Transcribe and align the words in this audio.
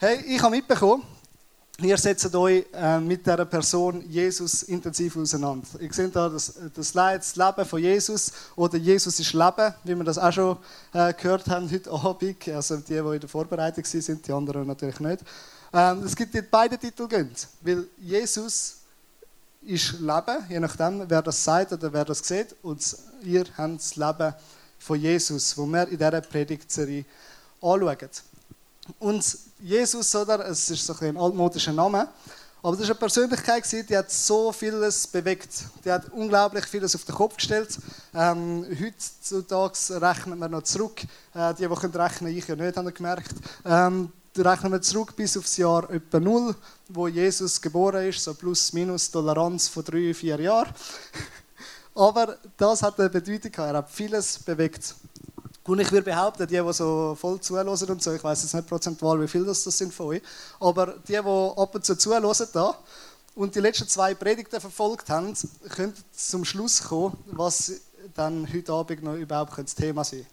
Hey, 0.00 0.20
ich 0.28 0.40
habe 0.40 0.54
mitbekommen, 0.54 1.02
ihr 1.80 1.98
setzt 1.98 2.32
euch 2.32 2.64
äh, 2.72 3.00
mit 3.00 3.26
dieser 3.26 3.44
Person 3.44 4.08
Jesus 4.08 4.62
intensiv 4.62 5.16
auseinander. 5.16 5.66
Ihr 5.80 5.92
seht 5.92 6.14
da 6.14 6.28
das, 6.28 6.54
das 6.72 6.90
Slide, 6.90 7.18
das 7.18 7.34
Leben 7.34 7.64
von 7.68 7.82
Jesus 7.82 8.32
oder 8.54 8.78
Jesus 8.78 9.18
ist 9.18 9.32
Leben, 9.32 9.74
wie 9.82 9.96
wir 9.96 10.04
das 10.04 10.16
auch 10.16 10.32
schon 10.32 10.56
äh, 10.92 11.12
gehört 11.14 11.48
haben 11.48 11.68
heute 11.68 11.90
Abend. 11.90 12.46
Also 12.46 12.76
die, 12.76 12.92
die 12.92 12.94
in 12.94 13.18
der 13.18 13.28
Vorbereitung 13.28 13.84
sind, 13.84 14.24
die 14.24 14.32
anderen 14.32 14.68
natürlich 14.68 15.00
nicht. 15.00 15.18
Ähm, 15.72 16.04
es 16.04 16.14
gibt 16.14 16.32
die 16.32 16.42
beide 16.42 16.78
Titel, 16.78 17.08
weil 17.62 17.88
Jesus 17.98 18.76
ist 19.62 19.94
Leben, 19.98 20.46
je 20.48 20.60
nachdem, 20.60 21.10
wer 21.10 21.22
das 21.22 21.42
sagt 21.42 21.72
oder 21.72 21.92
wer 21.92 22.04
das 22.04 22.20
sieht. 22.20 22.54
Und 22.62 22.96
ihr 23.24 23.46
habt 23.56 23.80
das 23.80 23.96
Leben 23.96 24.32
von 24.78 25.00
Jesus, 25.00 25.58
wo 25.58 25.66
wir 25.66 25.88
in 25.88 25.98
dieser 25.98 26.20
Predigtserie 26.20 27.04
anschauen. 27.60 28.10
Und 28.98 29.38
Jesus, 29.60 30.14
oder, 30.14 30.46
es 30.48 30.70
ist 30.70 30.86
so 30.86 30.94
ein 31.00 31.16
altmodischer 31.16 31.72
Name, 31.72 32.08
aber 32.60 32.76
das 32.76 32.88
war 32.88 32.96
eine 32.96 32.98
Persönlichkeit, 32.98 33.88
die 33.88 33.96
hat 33.96 34.10
so 34.10 34.50
vieles 34.52 35.06
bewegt. 35.06 35.64
Die 35.84 35.92
hat 35.92 36.10
unglaublich 36.10 36.64
vieles 36.66 36.94
auf 36.96 37.04
den 37.04 37.14
Kopf 37.14 37.36
gestellt. 37.36 37.78
Ähm, 38.12 38.66
heutzutage 38.80 40.00
rechnet 40.02 40.38
man 40.38 40.50
noch 40.50 40.62
zurück. 40.62 41.02
Äh, 41.34 41.54
die, 41.54 41.68
die 41.68 41.74
können 41.74 41.94
rechnen, 41.94 42.36
ich 42.36 42.48
ja 42.48 42.56
nicht, 42.56 42.76
haben 42.76 42.92
gemerkt. 42.92 43.34
Ähm, 43.64 44.12
rechnen 44.36 44.72
wir 44.72 44.82
zurück 44.82 45.14
bis 45.14 45.36
aufs 45.36 45.56
Jahr 45.56 45.88
etwa 45.90 46.18
null, 46.18 46.54
wo 46.88 47.06
Jesus 47.06 47.60
geboren 47.60 48.08
ist, 48.08 48.24
so 48.24 48.34
plus 48.34 48.72
minus 48.72 49.10
Toleranz 49.10 49.68
von 49.68 49.84
drei, 49.84 50.12
vier 50.12 50.40
Jahren. 50.40 50.72
Aber 51.94 52.38
das 52.56 52.82
hat 52.82 52.98
eine 52.98 53.08
Bedeutung 53.08 53.52
Er 53.64 53.78
hat 53.78 53.90
vieles 53.90 54.38
bewegt. 54.38 54.94
Und 55.68 55.80
ich 55.80 55.92
würde 55.92 56.04
behaupten, 56.04 56.46
die, 56.46 56.56
die 56.56 56.72
so 56.72 57.14
voll 57.14 57.38
zuhören 57.40 57.68
und 57.68 58.02
so, 58.02 58.12
ich 58.12 58.24
weiß 58.24 58.42
jetzt 58.42 58.54
nicht 58.54 58.66
prozentual, 58.66 59.20
wie 59.20 59.28
viel 59.28 59.44
das, 59.44 59.64
das 59.64 59.76
sind 59.76 59.92
von 59.92 60.06
euch, 60.06 60.22
aber 60.58 60.94
die, 61.06 61.12
die 61.12 61.18
ab 61.18 61.74
und 61.74 61.84
zu 61.84 61.94
zuhören 61.94 62.24
da 62.54 62.74
und 63.34 63.54
die 63.54 63.60
letzten 63.60 63.86
zwei 63.86 64.14
Predigten 64.14 64.60
verfolgt 64.62 65.10
haben, 65.10 65.34
können 65.68 65.92
zum 66.16 66.46
Schluss 66.46 66.82
kommen, 66.82 67.18
was 67.26 67.72
dann 68.14 68.50
heute 68.50 68.72
Abend 68.72 69.02
noch 69.02 69.14
überhaupt 69.14 69.58
das 69.58 69.74
Thema 69.74 70.04
sein 70.04 70.26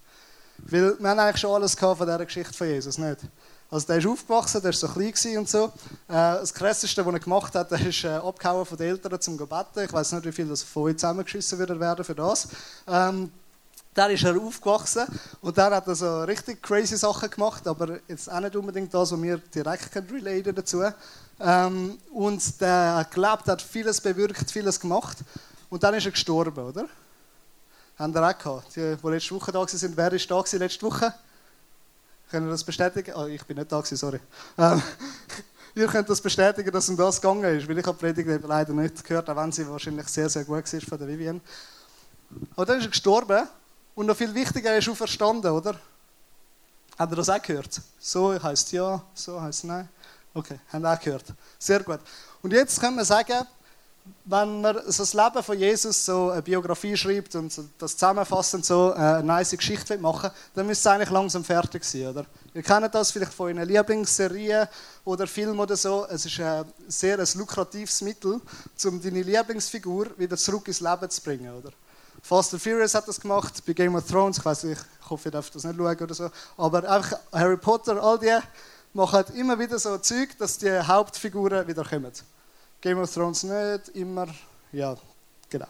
Weil 0.59 0.97
wir 0.99 1.09
haben 1.09 1.19
eigentlich 1.19 1.41
schon 1.41 1.51
alles 1.51 1.75
von 1.75 1.97
dieser 1.97 2.25
Geschichte 2.25 2.53
von 2.53 2.67
Jesus, 2.67 2.97
nicht? 2.97 3.19
Also 3.69 3.87
der 3.87 3.97
ist 3.97 4.07
aufgewachsen, 4.07 4.61
der 4.61 4.71
war 4.71 4.77
so 4.77 4.87
klein 4.87 5.37
und 5.37 5.49
so. 5.49 5.65
Äh, 5.65 5.71
das 6.07 6.53
Krasseste, 6.53 7.05
was 7.05 7.13
er 7.13 7.19
gemacht 7.19 7.53
hat, 7.55 7.71
er 7.73 7.85
ist 7.85 8.05
äh, 8.05 8.07
abgehauen 8.07 8.65
von 8.65 8.77
den 8.77 8.87
Eltern 8.87 9.19
zum 9.19 9.37
Gebeten. 9.37 9.83
Ich 9.83 9.91
weiß 9.91 10.13
nicht, 10.13 10.25
wie 10.25 10.31
viel 10.31 10.47
das 10.47 10.63
von 10.63 10.83
euch 10.83 10.97
zusammengeschissen 10.97 11.59
werden 11.59 12.05
für 12.05 12.15
das. 12.15 12.47
Dann 13.95 14.11
ist 14.11 14.25
er 14.25 14.37
aufgewachsen 14.37 15.05
und 15.39 15.57
dann 15.57 15.73
hat 15.73 15.87
er 15.87 15.95
so 15.95 16.23
richtig 16.23 16.61
crazy 16.61 16.97
Sachen 16.97 17.29
gemacht, 17.29 17.65
aber 17.65 17.97
jetzt 18.09 18.29
auch 18.29 18.41
nicht 18.41 18.55
unbedingt 18.55 18.93
das, 18.93 19.13
was 19.13 19.21
wir 19.21 19.37
direkt 19.37 19.95
relaten 19.95 20.53
dazu. 20.53 20.83
Ähm, 21.39 21.97
und 22.13 22.61
der 22.61 23.07
hat 23.09 23.47
hat 23.47 23.61
vieles 23.61 24.01
bewirkt, 24.01 24.51
vieles 24.51 24.79
gemacht 24.81 25.19
und 25.69 25.81
dann 25.81 25.93
ist 25.93 26.05
er 26.05 26.11
gestorben, 26.11 26.63
oder? 26.63 26.89
Haben 27.97 28.13
wir 28.13 28.29
auch 28.29 28.37
gehabt. 28.37 28.75
Die, 28.75 28.97
die 29.01 29.07
letzte 29.07 29.33
Woche 29.33 29.53
da 29.53 29.65
sind, 29.65 29.95
wer 29.95 30.11
ist 30.11 30.29
da 30.29 30.43
letzte 30.53 30.85
Woche? 30.85 31.13
Können 32.29 32.47
wir 32.47 32.51
das 32.51 32.65
bestätigen? 32.65 33.13
Oh, 33.15 33.27
ich 33.27 33.45
bin 33.45 33.55
nicht 33.55 33.71
da 33.71 33.81
sorry. 33.81 34.19
Ähm, 34.57 34.81
ihr 35.75 35.87
könnt 35.87 36.09
das 36.09 36.19
bestätigen, 36.19 36.69
dass 36.69 36.89
um 36.89 36.97
das 36.97 37.21
gegangen 37.21 37.57
ist, 37.57 37.69
weil 37.69 37.77
ich 37.77 37.85
habe 37.85 37.97
die 37.97 38.13
Predigt 38.13 38.43
leider 38.45 38.73
nicht 38.73 39.01
gehört, 39.05 39.29
auch 39.29 39.37
wenn 39.37 39.53
sie 39.53 39.65
wahrscheinlich 39.69 40.09
sehr, 40.09 40.27
sehr 40.27 40.43
gut 40.43 40.73
war 40.73 40.81
von 40.81 40.97
der 40.99 41.07
Vivian. 41.07 41.39
Aber 42.57 42.65
dann 42.65 42.79
ist 42.79 42.85
er 42.85 42.89
gestorben 42.89 43.47
und 43.95 44.05
noch 44.05 44.17
viel 44.17 44.33
wichtiger, 44.33 44.71
er 44.71 44.77
ist 44.77 44.89
auferstanden, 44.89 45.51
oder? 45.51 45.79
Habt 46.97 47.11
ihr 47.11 47.15
das 47.15 47.29
auch 47.29 47.41
gehört? 47.41 47.81
So 47.99 48.41
heißt 48.41 48.71
ja, 48.71 49.01
so 49.13 49.41
heißt 49.41 49.63
nein. 49.65 49.89
Okay, 50.33 50.59
haben 50.71 50.85
auch 50.85 50.99
gehört. 50.99 51.25
Sehr 51.57 51.81
gut. 51.81 51.99
Und 52.41 52.51
jetzt 52.51 52.79
können 52.79 52.97
wir 52.97 53.05
sagen, 53.05 53.47
wenn 54.25 54.61
man 54.61 54.75
so 54.87 55.03
das 55.03 55.13
Leben 55.13 55.43
von 55.43 55.57
Jesus 55.57 56.05
so 56.05 56.29
eine 56.29 56.41
Biografie 56.41 56.95
schreibt 56.95 57.35
und 57.35 57.59
das 57.77 57.93
zusammenfassend 57.93 58.65
so 58.65 58.91
äh, 58.91 58.97
eine 58.97 59.23
nice 59.23 59.51
Geschichte 59.51 59.97
machen 59.97 60.29
dann 60.53 60.67
müsste 60.67 60.89
es 60.89 60.93
eigentlich 60.93 61.09
langsam 61.09 61.43
fertig 61.43 61.83
sein, 61.83 62.07
oder? 62.07 62.25
Ihr 62.53 62.61
kennt 62.61 62.93
das 62.93 63.11
vielleicht 63.11 63.33
von 63.33 63.49
einer 63.49 63.65
Lieblingsserie 63.65 64.69
oder 65.05 65.25
Film 65.25 65.59
oder 65.59 65.75
so. 65.75 66.05
Es 66.07 66.25
ist 66.25 66.39
ein 66.39 66.65
sehr 66.87 67.17
ein 67.17 67.27
lukratives 67.35 68.01
Mittel, 68.01 68.39
um 68.85 69.01
deine 69.01 69.23
Lieblingsfigur 69.23 70.17
wieder 70.17 70.37
zurück 70.37 70.67
ins 70.67 70.81
Leben 70.81 71.09
zu 71.09 71.21
bringen, 71.21 71.53
oder? 71.53 71.71
Fast 72.27 72.53
and 72.53 72.63
Furious 72.63 72.95
hat 72.95 73.07
das 73.07 73.21
gemacht, 73.21 73.63
bei 73.67 73.73
Game 73.73 73.93
of 73.95 74.03
Thrones, 74.07 74.39
ich 74.39 74.45
weiß 74.45 74.63
nicht, 74.63 74.83
ich 74.99 75.09
hoffe, 75.11 75.27
ihr 75.27 75.31
dürft 75.31 75.53
das 75.53 75.63
nicht 75.63 75.77
schauen 75.77 75.95
oder 75.95 76.13
so, 76.15 76.31
aber 76.57 76.89
einfach 76.89 77.19
Harry 77.31 77.55
Potter, 77.55 78.01
all 78.01 78.17
die 78.17 78.35
machen 78.93 79.23
immer 79.35 79.59
wieder 79.59 79.77
so 79.77 79.95
Zeug, 79.99 80.35
dass 80.39 80.57
die 80.57 80.71
Hauptfiguren 80.71 81.67
wieder 81.67 81.83
kommen. 81.83 82.11
Game 82.81 82.97
of 82.97 83.13
Thrones 83.13 83.43
nicht, 83.43 83.89
immer, 83.89 84.25
ja, 84.71 84.97
genau. 85.51 85.67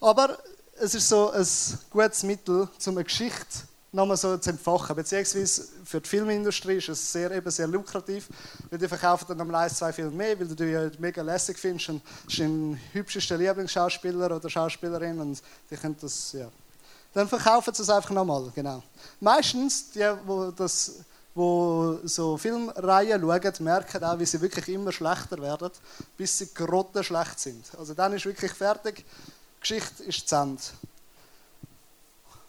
Aber 0.00 0.36
es 0.80 0.96
ist 0.96 1.08
so 1.08 1.30
ein 1.30 1.46
gutes 1.90 2.24
Mittel, 2.24 2.68
um 2.86 2.92
eine 2.96 3.04
Geschichte 3.04 3.60
nochmal 3.94 4.16
so 4.16 4.36
zu 4.36 4.50
entfachen. 4.50 4.96
Beziehungsweise 4.96 5.68
für 5.84 6.00
die 6.00 6.08
Filmindustrie 6.08 6.76
ist 6.76 6.88
es 6.88 7.12
sehr, 7.12 7.30
eben 7.30 7.50
sehr 7.50 7.66
lukrativ, 7.66 8.28
weil 8.68 8.78
die 8.78 8.88
verkaufen 8.88 9.26
dann 9.28 9.40
am 9.40 9.54
ein, 9.54 9.70
zwei 9.70 9.92
Filme 9.92 10.10
mehr, 10.10 10.38
weil 10.38 10.48
du 10.48 10.54
die 10.54 10.98
mega 10.98 11.22
lässig 11.22 11.58
findest 11.58 11.88
und 11.90 12.02
ist 12.28 12.38
ein 12.40 12.78
hübschester 12.92 13.36
Lieblingsschauspieler 13.36 14.36
oder 14.36 14.50
Schauspielerin 14.50 15.20
und 15.20 15.42
die 15.70 15.76
können 15.76 15.96
das, 16.00 16.32
ja. 16.32 16.48
Dann 17.12 17.28
verkaufen 17.28 17.72
sie 17.72 17.82
es 17.82 17.90
einfach 17.90 18.10
nochmal, 18.10 18.50
genau. 18.54 18.82
Meistens, 19.20 19.90
die, 19.92 20.00
die 20.00 20.56
das 20.56 20.92
wo 21.36 21.98
so 22.04 22.36
Filmreihen 22.36 23.20
schauen, 23.20 23.64
merken 23.64 24.04
auch, 24.04 24.18
wie 24.18 24.26
sie 24.26 24.40
wirklich 24.40 24.68
immer 24.68 24.92
schlechter 24.92 25.40
werden, 25.42 25.70
bis 26.16 26.38
sie 26.38 26.54
grottenschlecht 26.54 27.40
sind. 27.40 27.64
Also 27.76 27.92
dann 27.92 28.12
ist 28.12 28.24
wirklich 28.24 28.52
fertig, 28.52 28.98
die 28.98 29.60
Geschichte 29.60 30.04
ist 30.04 30.28
zu 30.28 30.36
Ende. 30.36 30.62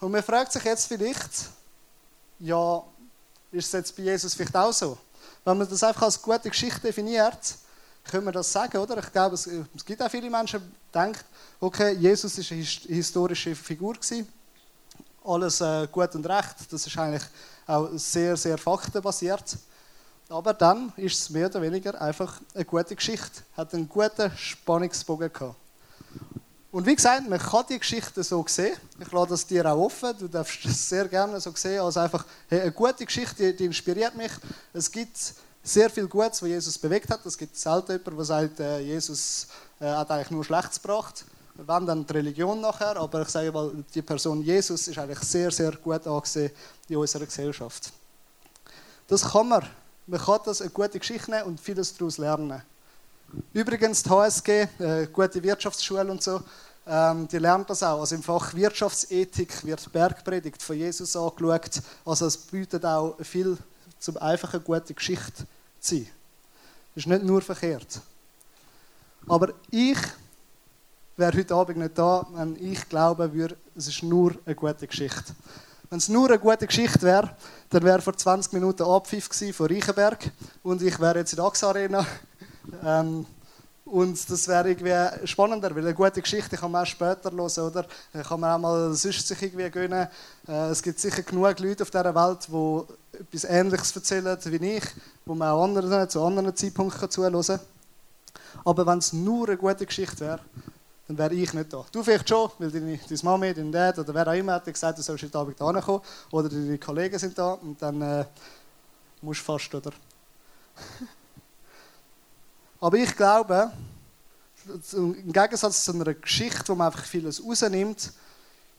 Und 0.05 0.11
man 0.11 0.21
fragt 0.21 0.51
sich 0.51 0.63
jetzt 0.63 0.85
vielleicht, 0.85 1.31
ja, 2.37 2.83
ist 3.51 3.65
es 3.65 3.71
jetzt 3.71 3.95
bei 3.97 4.03
Jesus 4.03 4.35
vielleicht 4.35 4.55
auch 4.55 4.71
so? 4.71 4.95
Wenn 5.43 5.57
man 5.57 5.67
das 5.67 5.81
einfach 5.81 6.03
als 6.03 6.21
gute 6.21 6.47
Geschichte 6.47 6.79
definiert, 6.79 7.55
können 8.03 8.23
wir 8.23 8.31
das 8.31 8.51
sagen, 8.51 8.77
oder? 8.77 8.99
Ich 8.99 9.11
glaube, 9.11 9.33
es, 9.33 9.49
gibt 9.83 10.03
auch 10.03 10.11
viele 10.11 10.29
Menschen, 10.29 10.61
die 10.61 10.91
denken, 10.93 11.17
okay, 11.59 11.93
Jesus 11.93 12.37
ist 12.37 12.51
eine 12.51 12.61
historische 12.61 13.55
Figur 13.55 13.95
gewesen, 13.95 14.31
alles 15.23 15.59
äh, 15.61 15.87
gut 15.91 16.13
und 16.13 16.29
recht, 16.29 16.55
das 16.69 16.85
ist 16.85 16.95
eigentlich 16.99 17.23
auch 17.65 17.89
sehr, 17.95 18.37
sehr 18.37 18.59
faktenbasiert. 18.59 19.57
Aber 20.29 20.53
dann 20.53 20.93
ist 20.97 21.19
es 21.19 21.29
mehr 21.31 21.47
oder 21.47 21.63
weniger 21.63 21.99
einfach 21.99 22.39
eine 22.53 22.63
gute 22.63 22.95
Geschichte. 22.95 23.41
Hat 23.57 23.73
einen 23.73 23.89
guten 23.89 24.31
Spannungsbogen 24.37 25.33
gehabt. 25.33 25.55
Und 26.75 26.85
wie 26.85 26.93
gesagt, 26.93 27.29
man 27.29 27.39
kann 27.39 27.63
die 27.69 27.79
Geschichte 27.79 28.21
so 28.21 28.43
sehen. 28.49 28.75
Ich 28.99 29.09
lade 29.09 29.29
das 29.29 29.47
dir 29.47 29.65
auch 29.65 29.85
offen. 29.85 30.13
Du 30.19 30.27
darfst 30.27 30.65
es 30.65 30.89
sehr 30.89 31.07
gerne 31.07 31.39
so 31.39 31.53
sehen, 31.55 31.79
als 31.79 31.95
einfach 31.95 32.25
hey, 32.49 32.63
eine 32.63 32.71
gute 32.73 33.05
Geschichte, 33.05 33.35
die, 33.37 33.55
die, 33.55 33.63
inspiriert 33.63 34.13
mich. 34.17 34.33
Es 34.73 34.91
gibt 34.91 35.17
sehr 35.63 35.89
viel 35.89 36.05
Gutes, 36.05 36.41
was 36.41 36.49
Jesus 36.49 36.77
bewegt 36.77 37.09
hat. 37.09 37.25
Es 37.25 37.37
gibt 37.37 37.55
selten 37.55 37.93
jemanden, 37.93 38.17
der 38.17 38.25
sagt, 38.25 38.59
äh, 38.59 38.79
Jesus 38.81 39.47
äh, 39.79 39.85
hat 39.85 40.11
eigentlich 40.11 40.31
nur 40.31 40.43
Schlechtes 40.43 40.81
gebracht. 40.81 41.23
Wenn 41.53 41.85
dann 41.85 42.05
die 42.05 42.11
Religion 42.11 42.59
nachher, 42.59 42.97
aber 42.97 43.21
ich 43.21 43.29
sage 43.29 43.53
mal, 43.53 43.71
die 43.93 44.01
Person 44.01 44.41
Jesus 44.41 44.89
ist 44.89 44.97
eigentlich 44.97 45.19
sehr, 45.19 45.51
sehr 45.51 45.71
gut 45.77 46.05
angesehen 46.05 46.51
in 46.89 46.97
unserer 46.97 47.25
Gesellschaft. 47.25 47.93
Das 49.07 49.21
kann 49.21 49.47
man. 49.47 49.65
Man 50.07 50.19
kann 50.19 50.41
das 50.43 50.59
eine 50.59 50.71
gute 50.71 50.99
Geschichte 50.99 51.31
nehmen 51.31 51.43
und 51.43 51.61
vieles 51.61 51.95
daraus 51.95 52.17
lernen. 52.17 52.61
Übrigens, 53.53 54.03
die 54.03 54.09
HSG, 54.09 54.49
äh, 54.79 55.07
gute 55.11 55.41
Wirtschaftsschule 55.43 56.09
und 56.09 56.21
so, 56.21 56.41
ähm, 56.87 57.27
die 57.27 57.37
lernt 57.37 57.69
das 57.69 57.83
auch. 57.83 57.99
Also 57.99 58.15
im 58.15 58.23
Fach 58.23 58.53
Wirtschaftsethik 58.53 59.65
wird 59.65 59.91
Bergpredigt 59.91 60.61
von 60.61 60.77
Jesus 60.77 61.15
angeschaut. 61.15 61.81
Also 62.05 62.27
es 62.27 62.37
bietet 62.37 62.85
auch 62.85 63.15
viel 63.21 63.57
zum 63.99 64.17
einfachen 64.17 64.63
gute 64.63 64.93
Geschichte 64.93 65.45
zu 65.79 65.95
sein. 65.95 66.07
Das 66.93 67.03
ist 67.03 67.07
nicht 67.07 67.23
nur 67.23 67.41
verkehrt. 67.41 67.99
Aber 69.27 69.53
ich 69.71 69.97
wäre 71.17 71.37
heute 71.37 71.55
Abend 71.55 71.77
nicht 71.77 71.97
da, 71.97 72.27
wenn 72.33 72.55
ich 72.55 72.87
glauben 72.87 73.33
würde, 73.33 73.57
es 73.75 73.87
ist 73.87 74.03
nur 74.03 74.35
eine 74.45 74.55
gute 74.55 74.87
Geschichte. 74.87 75.33
Wenn 75.89 75.97
es 75.97 76.09
nur 76.09 76.29
eine 76.29 76.39
gute 76.39 76.67
Geschichte 76.67 77.01
wäre, 77.01 77.35
dann 77.69 77.83
wäre 77.83 78.01
vor 78.01 78.15
20 78.15 78.53
Minuten 78.53 78.83
Abpfiff 78.83 79.29
von 79.53 79.67
Reichenberg 79.67 80.31
und 80.63 80.81
ich 80.81 80.99
wäre 80.99 81.19
jetzt 81.19 81.33
in 81.33 81.37
der 81.37 81.45
AXA 81.45 81.69
Arena. 81.69 82.05
Ähm, 82.83 83.25
und 83.85 84.29
das 84.31 84.47
wäre 84.47 84.69
irgendwie 84.69 85.27
spannender, 85.27 85.75
weil 85.75 85.83
eine 85.83 85.93
gute 85.93 86.19
Geschichte 86.19 86.57
kann 86.57 86.71
man 86.71 86.83
auch 86.83 86.87
später 86.87 87.31
hören, 87.31 87.67
oder? 87.67 87.85
Kann 88.23 88.39
man 88.39 88.53
auch 88.53 88.59
mal 88.59 88.93
sonst 88.93 89.27
sich 89.27 89.41
irgendwie 89.43 89.69
gönnen. 89.69 90.07
Äh, 90.47 90.69
es 90.69 90.81
gibt 90.81 90.99
sicher 90.99 91.21
genug 91.21 91.59
Leute 91.59 91.83
auf 91.83 91.91
dieser 91.91 92.15
Welt, 92.15 92.47
die 92.47 93.17
etwas 93.19 93.43
Ähnliches 93.43 93.95
erzählen 93.95 94.37
wie 94.45 94.77
ich, 94.77 94.83
wo 95.25 95.35
man 95.35 95.49
auch 95.49 95.63
anderen, 95.63 96.09
zu 96.09 96.23
anderen 96.23 96.55
Zeitpunkten 96.55 97.11
zuhören 97.11 97.39
kann. 97.39 97.59
Aber 98.63 98.87
wenn 98.87 98.97
es 98.97 99.13
nur 99.13 99.47
eine 99.47 99.57
gute 99.57 99.85
Geschichte 99.85 100.21
wäre, 100.21 100.39
dann 101.07 101.17
wäre 101.19 101.35
ich 101.35 101.53
nicht 101.53 101.71
da. 101.71 101.85
Du 101.91 102.01
vielleicht 102.01 102.27
schon, 102.27 102.49
weil 102.57 102.71
deine, 102.71 102.97
deine 102.97 103.19
Mami, 103.21 103.53
dein 103.53 103.71
Dad 103.71 103.99
oder 103.99 104.15
wer 104.15 104.27
auch 104.27 104.33
immer 104.33 104.53
hat 104.53 104.65
gesagt, 104.65 104.97
du 104.97 105.03
sollst 105.03 105.23
heute 105.23 105.37
Abend 105.37 105.61
da 105.61 105.81
kommen. 105.81 106.01
Oder 106.31 106.49
deine 106.49 106.79
Kollegen 106.79 107.19
sind 107.19 107.37
da 107.37 107.51
und 107.51 107.79
dann 107.79 108.01
äh, 108.01 108.25
musst 109.21 109.41
du 109.41 109.43
fast, 109.43 109.75
oder? 109.75 109.91
Aber 112.85 112.99
ich 112.99 113.15
glaube, 113.15 113.71
im 114.93 115.33
Gegensatz 115.33 115.85
zu 115.85 115.93
einer 115.93 116.13
Geschichte, 116.13 116.67
wo 116.67 116.75
man 116.75 116.85
einfach 116.85 117.03
vieles 117.03 117.43
rausnimmt, 117.43 118.13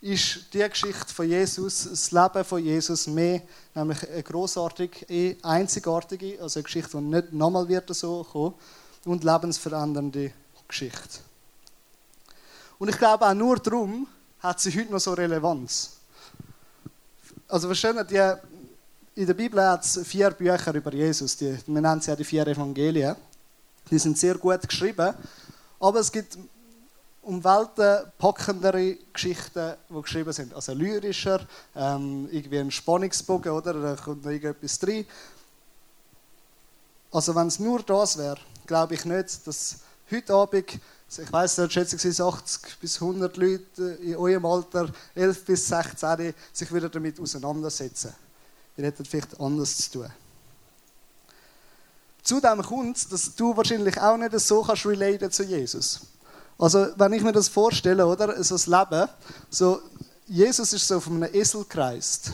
ist 0.00 0.54
die 0.54 0.60
Geschichte 0.60 1.12
von 1.12 1.28
Jesus, 1.28 1.88
das 1.90 2.12
Leben 2.12 2.44
von 2.44 2.62
Jesus 2.62 3.08
mehr, 3.08 3.42
nämlich 3.74 4.08
eine 4.08 4.22
großartige, 4.22 5.06
eh 5.08 5.36
einzigartige, 5.42 6.40
also 6.40 6.60
eine 6.60 6.62
Geschichte, 6.62 6.96
die 6.96 7.02
nicht 7.02 7.32
nochmal 7.32 7.66
wird 7.66 7.92
so 7.96 8.22
kommen 8.22 8.54
und 9.06 9.24
lebensverändernde 9.24 10.30
Geschichte. 10.68 11.18
Und 12.78 12.90
ich 12.90 12.98
glaube 12.98 13.26
auch 13.26 13.34
nur 13.34 13.56
darum 13.56 14.06
hat 14.38 14.60
sie 14.60 14.70
heute 14.70 14.92
noch 14.92 15.00
so 15.00 15.14
Relevanz. 15.14 15.96
Also 17.48 17.66
verstehen 17.66 18.06
die, 18.08 18.34
in 19.20 19.26
der 19.26 19.34
Bibel 19.34 19.60
hat 19.60 19.84
es 19.84 19.98
vier 20.06 20.30
Bücher 20.30 20.72
über 20.72 20.94
Jesus, 20.94 21.36
die, 21.36 21.58
wir 21.66 21.80
nennen 21.80 22.00
sie 22.00 22.10
ja 22.10 22.14
die 22.14 22.22
vier 22.22 22.46
Evangelien. 22.46 23.16
Die 23.90 23.98
sind 23.98 24.18
sehr 24.18 24.36
gut 24.36 24.68
geschrieben, 24.68 25.14
aber 25.78 26.00
es 26.00 26.10
gibt 26.10 26.36
um 27.22 27.42
Welten 27.42 28.12
packendere 28.18 28.96
Geschichten, 29.12 29.74
die 29.90 30.02
geschrieben 30.02 30.32
sind. 30.32 30.54
Also 30.54 30.72
lyrischer, 30.72 31.44
ähm, 31.74 32.28
irgendwie 32.30 32.60
ein 32.60 32.70
Spannungsbogen, 32.70 33.50
oder? 33.50 33.72
Da 33.72 33.96
kommt 33.96 34.24
noch 34.24 34.30
irgendetwas 34.30 34.78
drin. 34.78 35.04
Also 37.10 37.34
wenn 37.34 37.48
es 37.48 37.58
nur 37.58 37.82
das 37.82 38.16
wäre, 38.16 38.38
glaube 38.64 38.94
ich 38.94 39.04
nicht, 39.04 39.46
dass 39.46 39.76
heute 40.10 40.34
Abend, 40.34 40.78
ich 41.08 41.32
weiß 41.32 41.58
nicht, 41.58 41.72
schätze 41.72 41.96
ich 41.96 42.20
80 42.20 42.78
bis 42.80 43.00
100 43.00 43.36
Leute 43.36 43.82
in 44.02 44.16
eurem 44.16 44.44
Alter, 44.44 44.88
11 45.14 45.44
bis 45.44 45.66
16, 45.66 46.34
sich 46.52 46.72
wieder 46.72 46.88
damit 46.88 47.18
auseinandersetzen. 47.18 48.14
Ihr 48.76 48.84
hättet 48.84 49.08
vielleicht 49.08 49.40
anders 49.40 49.76
zu 49.76 49.90
tun. 49.90 50.12
Zudem 52.26 52.60
kommt, 52.60 53.12
dass 53.12 53.36
du 53.36 53.56
wahrscheinlich 53.56 54.00
auch 54.00 54.16
nicht 54.16 54.38
so 54.40 54.60
kannst 54.60 54.84
relaten 54.84 55.30
zu 55.30 55.44
Jesus. 55.44 56.00
Also, 56.58 56.88
wenn 56.96 57.12
ich 57.12 57.22
mir 57.22 57.30
das 57.30 57.48
vorstelle, 57.48 58.04
oder, 58.04 58.42
so 58.42 58.56
das 58.56 58.66
Leben, 58.66 59.08
so, 59.48 59.80
Jesus 60.26 60.72
ist 60.72 60.88
so 60.88 60.96
auf 60.96 61.06
einem 61.06 61.32
Esel 61.32 61.64
gereist. 61.68 62.32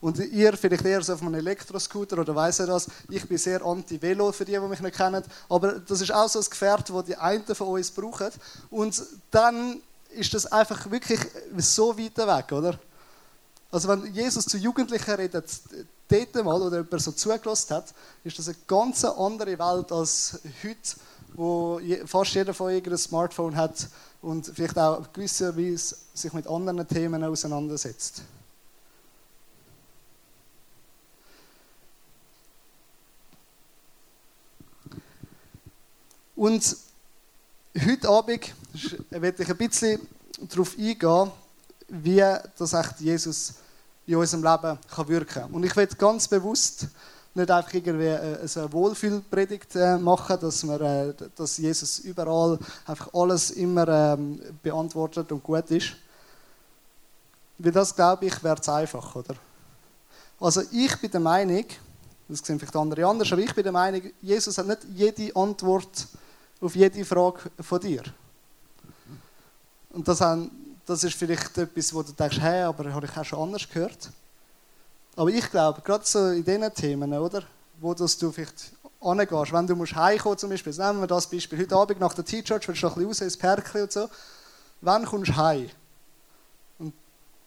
Und 0.00 0.18
ihr 0.18 0.56
vielleicht 0.56 0.86
eher 0.86 1.02
so 1.02 1.12
auf 1.12 1.20
einem 1.20 1.34
Elektroscooter 1.34 2.18
oder 2.18 2.34
weiss 2.34 2.58
ihr 2.58 2.66
das. 2.66 2.86
Ich 3.10 3.28
bin 3.28 3.36
sehr 3.36 3.62
anti-Velo 3.62 4.32
für 4.32 4.46
die, 4.46 4.52
die 4.52 4.60
mich 4.60 4.80
nicht 4.80 4.96
kennen. 4.96 5.22
Aber 5.50 5.72
das 5.80 6.00
ist 6.00 6.12
auch 6.12 6.28
so 6.28 6.38
ein 6.38 6.44
Gefährt, 6.48 6.88
das 6.88 7.04
die 7.04 7.16
einen 7.16 7.44
von 7.54 7.68
uns 7.68 7.90
brauchen. 7.90 8.28
Und 8.70 9.02
dann 9.30 9.82
ist 10.10 10.32
das 10.32 10.46
einfach 10.46 10.90
wirklich 10.90 11.20
so 11.58 11.98
weit 11.98 12.16
weg, 12.16 12.52
oder? 12.52 12.78
Also 13.70 13.88
wenn 13.88 14.14
Jesus 14.14 14.46
zu 14.46 14.56
Jugendlichen 14.56 15.10
redet, 15.10 15.50
dort 16.08 16.34
mal, 16.44 16.62
oder 16.62 16.78
jemand 16.78 17.02
so 17.02 17.12
zugelassen 17.12 17.74
hat, 17.74 17.94
ist 18.24 18.38
das 18.38 18.48
eine 18.48 18.56
ganz 18.66 19.04
andere 19.04 19.58
Welt 19.58 19.92
als 19.92 20.38
heute, 20.62 20.96
wo 21.34 21.80
fast 22.06 22.34
jeder 22.34 22.54
von 22.54 22.68
euch 22.68 22.86
ein 22.86 22.98
Smartphone 22.98 23.56
hat 23.56 23.88
und 24.22 24.46
vielleicht 24.46 24.78
auch 24.78 25.12
gewisserweise 25.12 25.96
sich 26.14 26.32
mit 26.32 26.46
anderen 26.46 26.86
Themen 26.88 27.22
auseinandersetzt. 27.22 28.22
Und 36.34 36.76
heute 37.82 38.08
Abend 38.10 38.52
werde 39.08 39.42
ich 39.42 39.48
ein 39.48 39.56
bisschen 39.56 40.06
darauf 40.42 40.76
eingehen, 40.76 41.30
wie 41.88 42.22
das 42.58 42.72
echt 42.74 43.00
Jesus 43.00 43.54
in 44.06 44.16
unserem 44.16 44.44
Leben 44.44 44.78
kann 44.94 45.08
wirken 45.08 45.42
kann. 45.42 45.50
Und 45.52 45.64
ich 45.64 45.74
werde 45.76 45.96
ganz 45.96 46.28
bewusst 46.28 46.88
nicht 47.36 47.50
einfach 47.50 47.74
irgendwie 47.74 48.06
äh, 48.06 48.38
eine 48.38 48.72
Wohlfühlpredigt 48.72 49.76
äh, 49.76 49.98
machen, 49.98 50.38
dass, 50.40 50.66
wir, 50.66 50.80
äh, 50.80 51.14
dass 51.36 51.58
Jesus 51.58 51.98
überall 51.98 52.58
einfach 52.86 53.12
alles 53.12 53.50
immer 53.50 53.86
ähm, 53.88 54.40
beantwortet 54.62 55.30
und 55.30 55.42
gut 55.42 55.70
ist. 55.70 55.92
Weil 57.58 57.72
das, 57.72 57.94
glaube 57.94 58.26
ich, 58.26 58.42
wäre 58.42 58.60
zu 58.60 58.72
einfach, 58.72 59.14
oder? 59.16 59.34
Also 60.40 60.62
ich 60.72 60.98
bin 61.00 61.10
der 61.10 61.20
Meinung, 61.20 61.64
das 62.28 62.38
sehen 62.40 62.58
vielleicht 62.58 62.76
andere 62.76 63.06
anders, 63.06 63.32
aber 63.32 63.42
ich 63.42 63.54
bin 63.54 63.64
der 63.64 63.72
Meinung, 63.72 64.02
Jesus 64.20 64.56
hat 64.58 64.66
nicht 64.66 64.84
jede 64.94 65.34
Antwort 65.36 66.08
auf 66.60 66.74
jede 66.74 67.04
Frage 67.04 67.50
von 67.60 67.80
dir. 67.80 68.02
Und 69.90 70.06
das, 70.08 70.20
das 70.86 71.02
ist 71.02 71.16
vielleicht 71.16 71.58
etwas, 71.58 71.92
wo 71.92 72.02
du 72.02 72.12
denkst, 72.12 72.38
hey, 72.40 72.62
aber 72.62 72.92
habe 72.92 73.06
ich 73.06 73.16
auch 73.16 73.24
schon 73.24 73.40
anders 73.40 73.68
gehört. 73.68 74.10
Aber 75.16 75.30
ich 75.30 75.50
glaube, 75.50 75.80
gerade 75.82 76.04
so 76.04 76.28
in 76.28 76.44
diesen 76.44 76.74
Themen, 76.74 77.12
oder, 77.12 77.42
wo 77.80 77.92
du 77.92 78.06
vielleicht 78.06 78.72
angehst, 79.00 79.52
wenn 79.52 79.66
du 79.66 79.74
musst 79.74 79.94
heimkommen 79.94 80.38
zum 80.38 80.50
Beispiel, 80.50 80.72
nehmen 80.72 81.00
wir 81.00 81.06
das 81.06 81.28
Beispiel, 81.28 81.58
heute 81.58 81.74
Abend 81.74 82.00
nach 82.00 82.14
der 82.14 82.24
T-Church 82.24 82.68
willst 82.68 82.82
du 82.82 82.86
noch 82.86 82.96
ein 82.96 83.06
bisschen 83.06 83.08
raus 83.08 83.20
ins 83.20 83.36
Perkli 83.36 83.82
und 83.82 83.92
so, 83.92 84.08
wann 84.80 85.04
kommst 85.04 85.30
du 85.30 85.36
heim? 85.36 85.68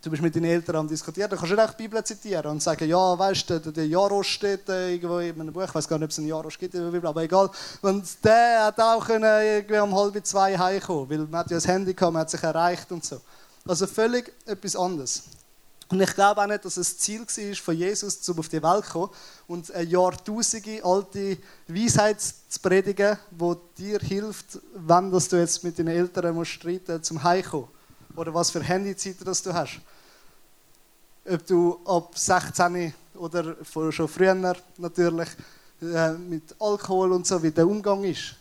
Du 0.01 0.09
bist 0.09 0.23
mit 0.23 0.33
deinen 0.33 0.45
Eltern 0.45 0.77
am 0.77 0.87
diskutieren, 0.87 1.29
dann 1.29 1.37
kannst 1.37 1.51
du 1.51 1.57
nicht 1.57 1.73
die 1.77 1.83
Bibel 1.83 2.01
zitieren 2.05 2.51
und 2.51 2.63
sagen, 2.63 2.87
ja, 2.87 3.19
weißt 3.19 3.49
du, 3.49 3.59
der 3.59 3.85
Jaros 3.85 4.27
steht 4.27 4.69
irgendwo 4.69 5.19
in 5.19 5.41
einem 5.41 5.51
Buch, 5.51 5.63
ich 5.63 5.75
weiß 5.75 5.89
gar 5.89 5.97
nicht, 5.97 6.05
ob 6.05 6.11
es 6.11 6.19
einen 6.19 6.27
Jaros 6.29 6.57
gibt 6.57 6.73
in 6.73 6.83
der 6.83 6.89
Bibel, 6.89 7.09
aber 7.09 7.21
egal. 7.21 7.49
Und 7.81 8.05
der 8.23 8.63
hat 8.63 8.79
auch 8.79 9.05
können 9.05 9.23
irgendwie 9.23 9.79
um 9.79 9.93
halb 9.93 10.25
zwei 10.25 10.57
heimkommen, 10.57 11.09
weil 11.09 11.17
man 11.17 11.41
hat 11.41 11.51
ja 11.51 11.57
das 11.57 11.67
Handy 11.67 11.93
gehabt, 11.93 12.13
man 12.13 12.21
hat 12.21 12.29
sich 12.29 12.41
erreicht 12.41 12.89
und 12.93 13.03
so. 13.03 13.19
Also 13.67 13.87
völlig 13.87 14.31
etwas 14.45 14.77
anderes. 14.77 15.23
Und 15.89 15.99
ich 15.99 16.13
glaube 16.13 16.41
auch 16.41 16.47
nicht, 16.47 16.63
dass 16.63 16.77
es 16.77 16.95
das 16.95 16.97
Ziel 16.99 17.21
war 17.21 17.55
von 17.55 17.75
Jesus, 17.75 18.29
um 18.29 18.39
auf 18.39 18.47
die 18.47 18.61
Welt 18.61 18.85
zu 18.85 18.91
kommen 18.91 19.09
und 19.47 19.73
eine 19.73 19.83
jahrtausende 19.89 20.83
alte 20.83 21.37
Weisheit 21.67 22.21
zu 22.21 22.59
predigen, 22.61 23.17
die 23.31 23.55
dir 23.77 23.99
hilft, 23.99 24.59
wenn 24.75 25.11
du 25.11 25.17
jetzt 25.17 25.63
mit 25.63 25.77
deinen 25.77 25.87
Eltern 25.87 26.35
musst 26.35 26.51
streiten 26.51 27.01
zum 27.01 27.21
Heimkommen. 27.23 27.67
Oder 28.15 28.33
was 28.33 28.51
für 28.51 28.61
Handyzeiten 28.61 29.25
du 29.25 29.53
hast. 29.53 29.81
Ob 31.31 31.45
du 31.45 31.79
ab 31.85 32.17
16 32.17 32.91
oder 33.15 33.55
schon 33.91 34.07
früher 34.07 34.33
natürlich 34.77 35.29
äh, 35.79 36.13
mit 36.13 36.55
Alkohol 36.59 37.11
und 37.11 37.27
so, 37.27 37.41
wie 37.43 37.51
der 37.51 37.67
Umgang 37.67 38.03
ist. 38.03 38.35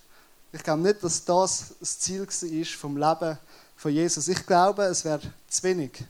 Ich 0.51 0.63
glaube 0.63 0.81
nicht, 0.81 1.05
dass 1.05 1.23
das 1.23 1.75
das 1.79 1.99
Ziel 1.99 2.27
war 2.27 2.65
vom 2.79 2.97
Leben 2.97 3.39
von 3.77 3.93
Jesus. 3.93 4.29
Ich 4.29 4.47
glaube, 4.47 4.85
es 4.85 5.05
wäre 5.05 5.21
zu 5.49 5.63
wenig. 5.65 6.03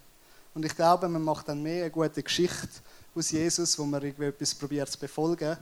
Und 0.55 0.65
ich 0.65 0.77
glaube, 0.77 1.09
man 1.09 1.23
macht 1.23 1.49
dann 1.49 1.61
mehr 1.61 1.83
eine 1.83 1.91
gute 1.91 2.23
Geschichte 2.23 2.69
aus 3.13 3.31
Jesus, 3.33 3.77
wo 3.77 3.85
man 3.85 4.01
irgendwie 4.01 4.27
etwas 4.27 4.55
probiert 4.55 4.89
zu 4.89 4.99
befolgen, 5.01 5.57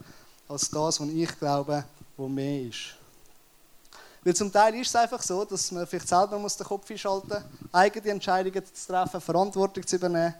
als 0.47 0.69
das, 0.69 0.99
was 0.99 1.09
ich 1.09 1.39
glaube, 1.39 1.83
wo 2.15 2.27
mehr 2.27 2.61
ist. 2.61 2.95
Weil 4.23 4.35
zum 4.35 4.51
Teil 4.51 4.75
ist 4.75 4.89
es 4.89 4.95
einfach 4.95 5.21
so, 5.23 5.43
dass 5.45 5.71
man 5.71 5.87
vielleicht 5.87 6.07
selber 6.07 6.37
den 6.37 6.65
Kopf 6.67 6.91
einschalten 6.91 7.29
muss, 7.29 7.71
eigene 7.71 8.11
Entscheidungen 8.11 8.63
zu 8.63 8.87
treffen, 8.87 9.19
Verantwortung 9.19 9.87
zu 9.87 9.95
übernehmen 9.95 10.35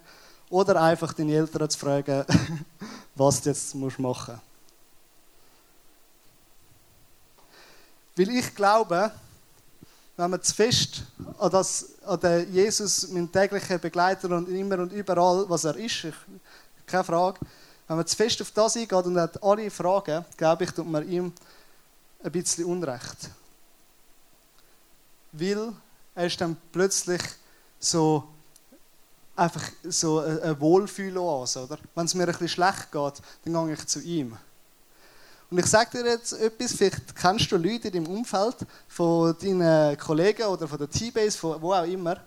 oder 0.50 0.82
einfach 0.82 1.14
deine 1.14 1.34
Eltern 1.34 1.70
zu 1.70 1.78
fragen, 1.78 2.26
was 3.16 3.42
du 3.42 3.50
jetzt 3.50 3.76
machen 3.76 4.02
musst. 4.02 4.32
Weil 8.16 8.30
ich 8.30 8.56
glaube, 8.56 9.12
wenn 10.16 10.32
man 10.32 10.42
zu 10.42 10.54
fest 10.54 11.04
an, 11.38 11.52
das, 11.52 11.86
an 12.04 12.20
den 12.20 12.52
Jesus, 12.52 13.08
meinen 13.10 13.32
täglichen 13.32 13.80
Begleiter 13.80 14.30
und 14.32 14.50
immer 14.50 14.80
und 14.80 14.92
überall, 14.92 15.48
was 15.48 15.66
er 15.66 15.76
ist, 15.76 16.06
ich, 16.06 16.16
keine 16.88 17.04
Frage, 17.04 17.40
wenn 17.88 17.98
man 17.98 18.08
zu 18.08 18.16
fest 18.16 18.42
auf 18.42 18.52
das 18.52 18.76
eingeht 18.76 19.06
und 19.06 19.20
hat 19.20 19.42
alle 19.44 19.70
Fragen, 19.70 20.26
glaube 20.36 20.64
ich, 20.64 20.72
tut 20.72 20.90
man 20.90 21.08
ihm 21.08 21.32
ein 22.24 22.32
bisschen 22.32 22.66
Unrecht. 22.66 23.30
Weil 25.32 25.74
er 26.16 26.26
ist 26.26 26.42
dann 26.42 26.58
plötzlich 26.72 27.22
so 27.80 28.28
einfach 29.38 29.64
so 29.84 30.20
ein 30.20 30.60
Wohlfühloase, 30.60 31.64
oder? 31.64 31.78
Wenn 31.96 32.06
es 32.06 32.16
mir 32.16 32.24
ein 32.24 32.32
bisschen 32.32 32.50
schlecht 32.50 32.92
geht, 32.92 33.14
dann 33.46 33.66
gehe 33.66 33.74
ich 33.74 33.86
zu 33.86 34.02
ihm. 34.02 34.36
Und 35.50 35.60
ich 35.60 35.66
sage 35.68 36.04
dir 36.04 36.10
jetzt 36.10 36.34
etwas, 36.34 36.74
vielleicht 36.74 37.16
kennst 37.16 37.50
du 37.52 37.58
Leute 37.58 37.88
in 37.88 37.94
deinem 37.94 38.08
Umfeld, 38.08 38.58
von 38.90 39.36
deinen 39.40 39.98
Kollegen 39.98 40.44
oder 40.44 40.68
von 40.68 40.78
der 40.78 40.90
T-Base, 40.90 41.38
von 41.38 41.62
wo 41.62 41.74
auch 41.74 41.86
immer, 41.86 42.18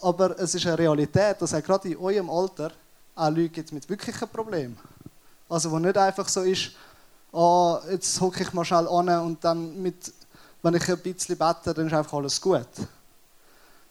aber 0.00 0.38
es 0.38 0.54
ist 0.54 0.66
eine 0.66 0.78
Realität, 0.78 1.42
dass 1.42 1.52
auch 1.52 1.62
gerade 1.62 1.88
in 1.88 1.98
eurem 1.98 2.30
Alter 2.30 2.72
auch 3.14 3.28
Leute 3.28 3.50
gibt 3.50 3.72
mit 3.72 3.88
wirklichen 3.88 4.28
Problemen. 4.28 4.78
Also 5.48 5.70
wo 5.70 5.78
nicht 5.78 5.96
einfach 5.98 6.28
so 6.28 6.40
ist, 6.42 6.70
oh, 7.32 7.78
jetzt 7.90 8.18
hocke 8.20 8.42
ich 8.42 8.52
mal 8.54 8.64
schnell 8.64 8.88
an 8.88 9.08
und 9.20 9.44
dann 9.44 9.82
mit, 9.82 10.12
wenn 10.62 10.74
ich 10.74 10.88
ein 10.88 10.98
bisschen 10.98 11.36
bete, 11.36 11.74
dann 11.74 11.86
ist 11.86 11.92
einfach 11.92 12.14
alles 12.14 12.40
gut. 12.40 12.68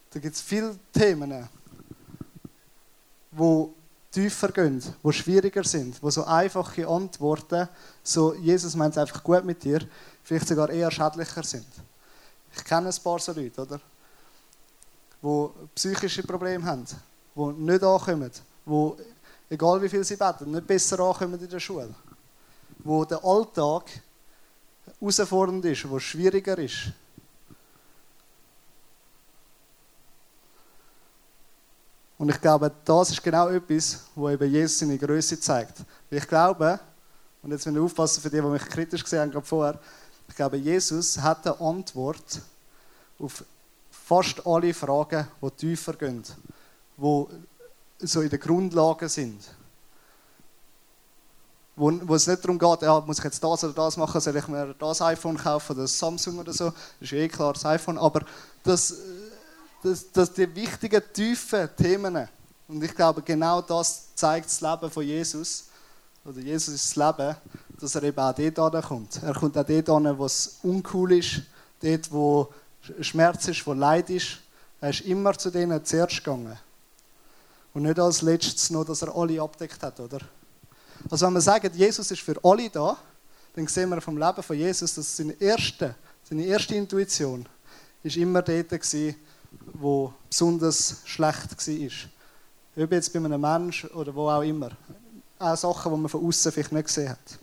Da 0.10 0.20
gibt 0.20 0.36
es 0.36 0.42
viele 0.42 0.76
Themen, 0.92 1.48
wo 3.36 3.74
tiefer 4.12 4.52
gehen, 4.52 4.82
wo 5.02 5.12
schwieriger 5.12 5.64
sind, 5.64 6.02
wo 6.02 6.10
so 6.10 6.24
einfache 6.24 6.88
Antworten, 6.88 7.68
so 8.04 8.34
Jesus 8.36 8.76
meint 8.76 8.94
es 8.94 8.98
einfach 9.00 9.24
gut 9.24 9.44
mit 9.44 9.64
dir, 9.64 9.82
vielleicht 10.24 10.48
sogar 10.48 10.70
eher 10.70 10.92
schädlicher 10.92 11.44
sind. 11.44 11.68
Ich 12.56 12.64
kenne 12.64 12.90
ein 12.90 13.04
paar 13.04 13.20
so 13.20 13.32
Leute, 13.32 13.62
oder? 13.62 13.80
Wo 15.22 15.54
psychische 15.74 16.22
Probleme 16.24 16.64
haben, 16.66 16.86
wo 17.34 17.52
nicht 17.52 17.84
ankommen, 17.84 18.32
wo, 18.66 18.98
egal 19.50 19.82
wie 19.82 19.90
viel 19.90 20.04
sie 20.04 20.16
beten, 20.16 20.52
nicht 20.52 20.68
besser 20.68 21.00
ankommen 21.00 21.40
in 21.40 21.50
der 21.50 21.60
Schule. 21.60 21.96
wo 22.84 23.06
der 23.06 23.24
Alltag 23.24 23.86
herausfordernd 25.00 25.66
ist, 25.66 25.90
wo 25.90 26.00
schwieriger 26.00 26.58
ist. 26.58 26.92
Und 32.24 32.30
ich 32.30 32.40
glaube, 32.40 32.72
das 32.86 33.10
ist 33.10 33.22
genau 33.22 33.50
etwas, 33.50 34.00
wo 34.16 34.30
eben 34.30 34.50
Jesus 34.50 34.80
seine 34.80 34.98
Größe 34.98 35.38
zeigt. 35.42 35.80
Ich 36.10 36.26
glaube, 36.26 36.80
und 37.42 37.52
jetzt 37.52 37.66
müssen 37.66 37.76
wir 37.76 37.84
aufpassen 37.84 38.22
für 38.22 38.30
die, 38.30 38.40
die 38.40 38.48
mich 38.48 38.64
kritisch 38.64 39.04
gesehen 39.04 39.36
haben, 39.36 39.44
vorher, 39.44 39.78
ich 40.30 40.34
glaube, 40.34 40.56
Jesus 40.56 41.20
hat 41.20 41.46
eine 41.46 41.60
Antwort 41.60 42.40
auf 43.20 43.44
fast 43.92 44.48
alle 44.48 44.74
Fragen, 44.74 45.28
die 45.42 45.52
tiefer 45.52 45.96
gehen, 45.96 46.24
die 46.96 47.26
so 48.00 48.22
in 48.22 48.30
den 48.30 48.40
Grundlagen 48.40 49.10
sind. 49.10 49.44
Wo, 51.76 51.92
wo 52.04 52.16
es 52.16 52.26
nicht 52.26 52.42
darum 52.42 52.58
geht, 52.58 52.84
ja, 52.84 53.02
muss 53.02 53.18
ich 53.18 53.26
jetzt 53.26 53.44
das 53.44 53.66
oder 53.66 53.74
das 53.74 53.98
machen, 53.98 54.22
soll 54.22 54.38
ich 54.38 54.48
mir 54.48 54.74
das 54.80 55.02
iPhone 55.02 55.36
kaufen 55.36 55.74
oder 55.74 55.82
das 55.82 56.00
Samsung 56.00 56.40
oder 56.40 56.54
so, 56.54 56.70
das 56.70 56.76
ist 57.02 57.12
eh 57.12 57.28
klar 57.28 57.52
das 57.52 57.66
iPhone, 57.66 57.98
aber 57.98 58.22
das, 58.64 58.96
das, 59.84 60.12
das 60.12 60.34
die 60.34 60.54
wichtigen, 60.56 61.02
tiefen 61.14 61.70
Themen, 61.76 62.28
und 62.68 62.84
ich 62.84 62.96
glaube, 62.96 63.22
genau 63.22 63.62
das 63.62 64.16
zeigt 64.16 64.48
das 64.48 64.62
Leben 64.62 64.90
von 64.90 65.04
Jesus, 65.04 65.66
oder 66.26 66.40
Jesus 66.40 66.74
ist 66.74 66.96
das 66.98 67.18
Leben, 67.18 67.36
dass 67.80 67.96
er 67.96 68.04
eben 68.04 68.20
auch 68.20 68.34
dort 68.34 68.86
kommt. 68.86 69.22
Er 69.22 69.34
kommt 69.34 69.58
auch 69.58 69.66
dort 69.66 70.18
wo 70.18 70.26
es 70.26 70.60
uncool 70.64 71.12
ist, 71.12 71.42
dort, 71.82 72.12
wo 72.12 72.54
Schmerz 73.02 73.50
ist, 73.50 73.68
wo 73.68 73.74
Leid 73.74 74.10
ist. 74.10 74.38
Er 74.80 74.90
ist 74.90 75.02
immer 75.02 75.38
zu 75.38 75.50
denen 75.50 75.84
zuerst 75.84 76.24
gegangen. 76.24 76.58
Und 77.74 77.84
nicht 77.84 78.00
als 78.00 78.22
letztes 78.22 78.70
noch, 78.70 78.86
dass 78.86 79.02
er 79.02 79.14
alle 79.16 79.42
abdeckt 79.42 79.82
hat, 79.84 80.00
oder? 80.00 80.20
Also 81.10 81.26
wenn 81.26 81.34
wir 81.34 81.42
sagen, 81.42 81.70
Jesus 81.74 82.10
ist 82.12 82.22
für 82.22 82.40
alle 82.44 82.70
da, 82.70 82.98
dann 83.56 83.68
sehen 83.68 83.90
wir 83.90 84.00
vom 84.00 84.18
Leben 84.18 84.44
von 84.44 84.58
Jesus, 84.58 84.96
dass 84.96 85.18
seine 85.18 85.34
erste, 85.34 85.96
seine 86.24 86.46
erste 86.46 86.76
Intuition 86.76 87.46
ist 88.02 88.18
immer 88.18 88.42
dort 88.42 88.72
war, 88.72 89.14
wo 89.74 90.14
besonders 90.30 91.02
schlecht 91.06 91.68
war. 91.68 92.84
Ob 92.84 92.92
jetzt 92.92 93.14
bei 93.14 93.20
einem 93.20 93.42
Menschen 93.42 93.90
oder 93.92 94.14
wo 94.16 94.30
auch 94.30 94.42
immer. 94.42 94.72
Auch 95.40 95.58
Sachen, 95.58 95.92
die 95.94 96.00
man 96.00 96.10
von 96.10 96.26
außen 96.26 96.52
vielleicht 96.52 96.72
nicht 96.72 96.88
gesehen 96.88 97.10
hat. 97.10 97.40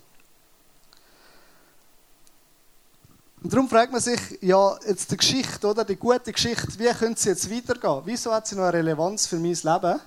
Und 3.43 3.51
darum 3.51 3.67
fragt 3.67 3.91
man 3.91 4.01
sich, 4.01 4.19
ja, 4.41 4.77
jetzt 4.87 5.09
die 5.11 5.17
Geschichte, 5.17 5.67
oder? 5.67 5.83
Die 5.83 5.95
gute 5.95 6.31
Geschichte, 6.31 6.77
wie 6.77 6.93
könnte 6.93 7.19
sie 7.19 7.29
jetzt 7.29 7.49
weitergehen? 7.49 8.01
Wieso 8.05 8.31
hat 8.31 8.45
sie 8.45 8.55
noch 8.55 8.63
eine 8.63 8.73
Relevanz 8.73 9.25
für 9.25 9.37
mein 9.37 9.53
Leben? 9.53 9.99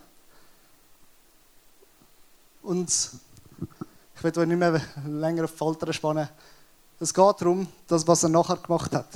Und 2.63 2.89
ich 4.17 4.23
will 4.23 4.39
euch 4.39 4.47
nicht 4.47 4.59
mehr 4.59 4.81
länger 5.07 5.45
auf 5.45 5.53
die 5.53 5.59
Folter 5.59 5.93
spannen. 5.93 6.29
Es 7.01 7.13
geht 7.13 7.41
darum, 7.41 7.67
das, 7.89 8.07
was 8.07 8.23
er 8.23 8.29
nachher 8.29 8.57
gemacht 8.57 8.93
hat. 8.93 9.09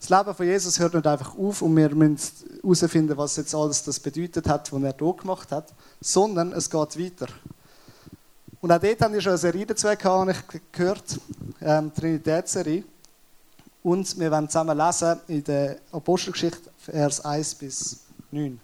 Das 0.00 0.08
Leben 0.08 0.34
von 0.34 0.46
Jesus 0.46 0.78
hört 0.78 0.94
nicht 0.94 1.06
einfach 1.06 1.36
auf 1.36 1.60
und 1.60 1.76
wir 1.76 1.94
müssen 1.94 2.18
herausfinden, 2.62 3.16
was 3.18 3.36
jetzt 3.36 3.54
alles 3.54 3.84
das 3.84 4.00
bedeutet 4.00 4.48
hat, 4.48 4.72
was 4.72 4.82
er 4.82 4.94
hier 4.98 5.12
gemacht 5.12 5.52
hat, 5.52 5.74
sondern 6.00 6.52
es 6.52 6.70
geht 6.70 6.98
weiter. 6.98 7.26
Und 8.62 8.72
auch 8.72 8.80
dort 8.80 9.00
haben 9.02 9.12
wir 9.12 9.20
schon 9.20 9.32
eine 9.32 9.38
Serie 9.38 9.66
dazu 9.66 9.88
gehabt, 9.88 10.30
ich 10.52 10.60
gehört, 10.72 11.20
ähm, 11.60 11.92
Trinitätsserie. 11.94 12.84
Und 13.82 14.18
wir 14.18 14.30
werden 14.30 14.48
zusammen 14.48 14.76
lesen 14.76 15.20
in 15.28 15.44
der 15.44 15.78
Apostelgeschichte, 15.92 16.70
Vers 16.78 17.22
1 17.22 17.54
bis 17.56 18.00
9. 18.30 18.58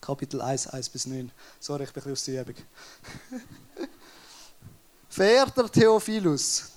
Kapitel 0.00 0.40
1, 0.40 0.68
1 0.68 0.88
bis 0.88 1.06
9. 1.06 1.30
Sorry, 1.60 1.84
ich 1.84 1.92
bin 1.92 2.02
ein 2.02 2.10
bisschen 2.10 2.36
aus 2.36 2.46
der 2.46 2.54
Übung. 2.54 2.64
Verehrter 5.08 5.70
Theophilus. 5.70 6.70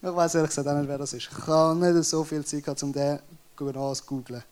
Ich 0.00 0.14
weiß 0.14 0.36
ehrlich 0.36 0.50
gesagt 0.50 0.68
auch 0.68 0.74
nicht, 0.74 0.88
wer 0.88 0.98
das 0.98 1.12
ist. 1.12 1.28
Ich 1.30 1.46
habe 1.48 1.74
nicht 1.74 2.04
so 2.08 2.22
viel 2.22 2.44
Zeit 2.44 2.62
gehabt, 2.62 2.82
um 2.84 2.92
den 2.92 3.18
genau 3.56 3.92
zu 3.92 4.04
googeln. 4.04 4.44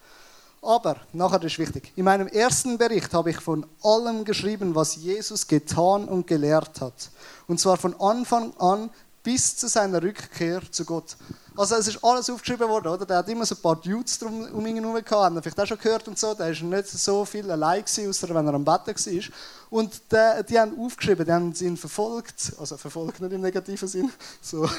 Aber, 0.61 0.97
nachher 1.13 1.41
ist 1.45 1.61
wichtig. 1.61 1.93
In 1.95 2.05
meinem 2.05 2.27
ersten 2.27 2.77
Bericht 2.77 3.15
habe 3.15 3.31
ich 3.31 3.39
von 3.39 3.65
allem 3.83 4.25
geschrieben, 4.25 4.75
was 4.75 4.97
Jesus 4.97 5.47
getan 5.47 6.09
und 6.09 6.27
gelehrt 6.27 6.81
hat. 6.81 7.11
Und 7.47 7.61
zwar 7.61 7.77
von 7.77 7.95
Anfang 8.01 8.53
an 8.59 8.91
bis 9.23 9.57
zu 9.57 9.69
seiner 9.69 10.03
Rückkehr 10.03 10.63
zu 10.73 10.85
Gott. 10.85 11.17
Also 11.57 11.77
es 11.77 11.89
ist 11.89 12.05
alles 12.05 12.29
aufgeschrieben 12.29 12.69
worden, 12.69 12.89
oder? 12.89 13.07
Der 13.07 13.19
hat 13.19 13.29
immer 13.29 13.47
so 13.47 13.55
ein 13.55 13.63
paar 13.63 13.77
Dudes 13.77 14.19
drum, 14.19 14.47
um 14.53 14.67
ihn 14.67 14.77
herum 14.77 14.95
gehabt, 14.95 15.13
haben 15.13 15.41
vielleicht 15.41 15.61
auch 15.61 15.67
schon 15.67 15.79
gehört 15.79 16.07
und 16.09 16.19
so. 16.19 16.35
Der 16.35 16.51
ist 16.51 16.63
nicht 16.63 16.89
so 16.89 17.25
viel 17.25 17.49
allein 17.51 17.81
gewesen, 17.81 18.09
außer 18.09 18.35
wenn 18.35 18.47
er 18.47 18.55
am 18.55 18.65
Betten 18.65 18.95
war. 18.95 19.25
Und 19.71 20.01
der, 20.11 20.43
die 20.43 20.59
haben 20.59 20.79
aufgeschrieben, 20.79 21.25
die 21.25 21.33
haben 21.33 21.55
ihn 21.61 21.77
verfolgt, 21.77 22.53
also 22.59 22.77
verfolgt 22.77 23.21
nicht 23.21 23.33
im 23.33 23.41
negativen 23.41 23.89
Sinn, 23.89 24.11
so. 24.43 24.69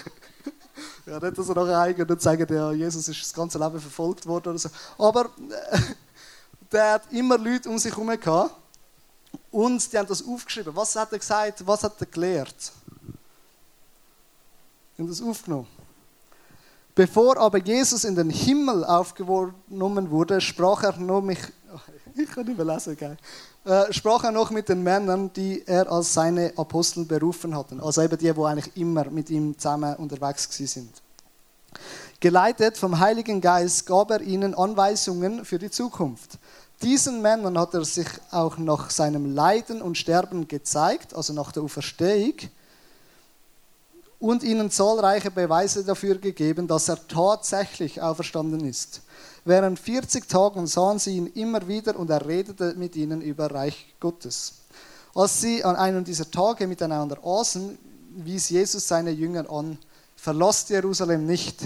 ja, 1.07 1.19
nicht, 1.19 1.37
dass 1.37 1.49
er 1.49 1.55
nachher 1.55 1.79
heimgeht 1.79 2.11
und 2.11 2.21
sagt, 2.21 2.51
ja, 2.51 2.71
Jesus 2.71 3.07
ist 3.07 3.21
das 3.21 3.33
ganze 3.33 3.57
Leben 3.57 3.79
verfolgt 3.79 4.25
worden 4.25 4.49
oder 4.49 4.59
so. 4.59 4.69
Aber 4.97 5.25
äh, 5.71 5.79
der 6.71 6.93
hat 6.93 7.11
immer 7.11 7.37
Leute 7.37 7.69
um 7.69 7.77
sich 7.77 7.91
herum 7.91 8.07
gehabt 8.07 8.53
und 9.49 9.91
die 9.91 9.97
haben 9.97 10.07
das 10.07 10.25
aufgeschrieben. 10.25 10.75
Was 10.75 10.95
hat 10.95 11.11
er 11.11 11.19
gesagt, 11.19 11.65
was 11.65 11.83
hat 11.83 11.93
er 11.99 12.07
gelehrt? 12.07 12.73
haben 14.99 15.07
das 15.07 15.21
aufgenommen. 15.21 15.67
Bevor 16.95 17.37
aber 17.37 17.59
Jesus 17.59 18.03
in 18.03 18.15
den 18.15 18.31
Himmel 18.31 18.83
aufgenommen 18.83 20.09
wurde, 20.09 20.41
sprach 20.41 20.83
er 20.83 20.97
noch 20.97 21.21
mich, 21.21 21.39
ich 22.15 22.29
kann 22.29 22.45
nicht 22.45 22.57
mehr 22.57 22.65
lesen, 22.65 22.97
geil. 22.97 23.17
Äh, 23.67 23.91
sprach 23.91 24.23
er 24.23 24.31
noch 24.31 24.49
mit 24.49 24.69
den 24.69 24.81
Männern, 24.81 25.33
die 25.33 25.61
er 25.67 25.91
als 25.91 26.13
seine 26.13 26.53
Apostel 26.55 27.03
berufen 27.03 27.53
hatten. 27.53 27.81
Also 27.81 28.01
eben 28.01 28.17
die, 28.17 28.31
die 28.31 28.41
eigentlich 28.41 28.77
immer 28.77 29.09
mit 29.09 29.29
ihm 29.29 29.59
zusammen 29.59 29.93
unterwegs 29.97 30.47
sind. 30.55 31.01
Geleitet 32.21 32.77
vom 32.77 32.97
Heiligen 32.97 33.41
Geist 33.41 33.85
gab 33.85 34.11
er 34.11 34.21
ihnen 34.21 34.55
Anweisungen 34.55 35.43
für 35.43 35.59
die 35.59 35.69
Zukunft. 35.69 36.39
Diesen 36.81 37.21
Männern 37.21 37.59
hat 37.59 37.73
er 37.73 37.83
sich 37.83 38.07
auch 38.31 38.57
nach 38.57 38.89
seinem 38.89 39.35
Leiden 39.35 39.81
und 39.81 39.97
Sterben 39.97 40.47
gezeigt, 40.47 41.13
also 41.13 41.33
nach 41.33 41.51
der 41.51 41.63
Auferstehung 41.63 42.35
und 44.17 44.43
ihnen 44.43 44.71
zahlreiche 44.71 45.29
Beweise 45.29 45.83
dafür 45.83 46.17
gegeben, 46.19 46.69
dass 46.69 46.87
er 46.87 47.05
tatsächlich 47.05 48.01
auferstanden 48.01 48.61
ist. 48.61 49.01
Während 49.47 49.79
40 49.79 50.27
Tagen 50.27 50.67
sahen 50.67 50.99
sie 50.99 51.15
ihn 51.15 51.27
immer 51.27 51.69
wieder 51.69 51.97
und 51.97 52.09
er 52.09 52.27
redete 52.27 52.73
mit 52.75 52.97
ihnen 52.97 53.21
über 53.21 53.49
Reich 53.49 53.95
Gottes. 53.97 54.55
Als 55.15 55.39
sie 55.39 55.63
an 55.63 55.77
einem 55.77 56.03
dieser 56.03 56.29
Tage 56.29 56.67
miteinander 56.67 57.17
aßen, 57.23 57.77
wies 58.17 58.49
Jesus 58.49 58.89
seine 58.89 59.11
Jünger 59.11 59.49
an, 59.49 59.77
verlasst 60.17 60.69
Jerusalem 60.69 61.25
nicht, 61.25 61.61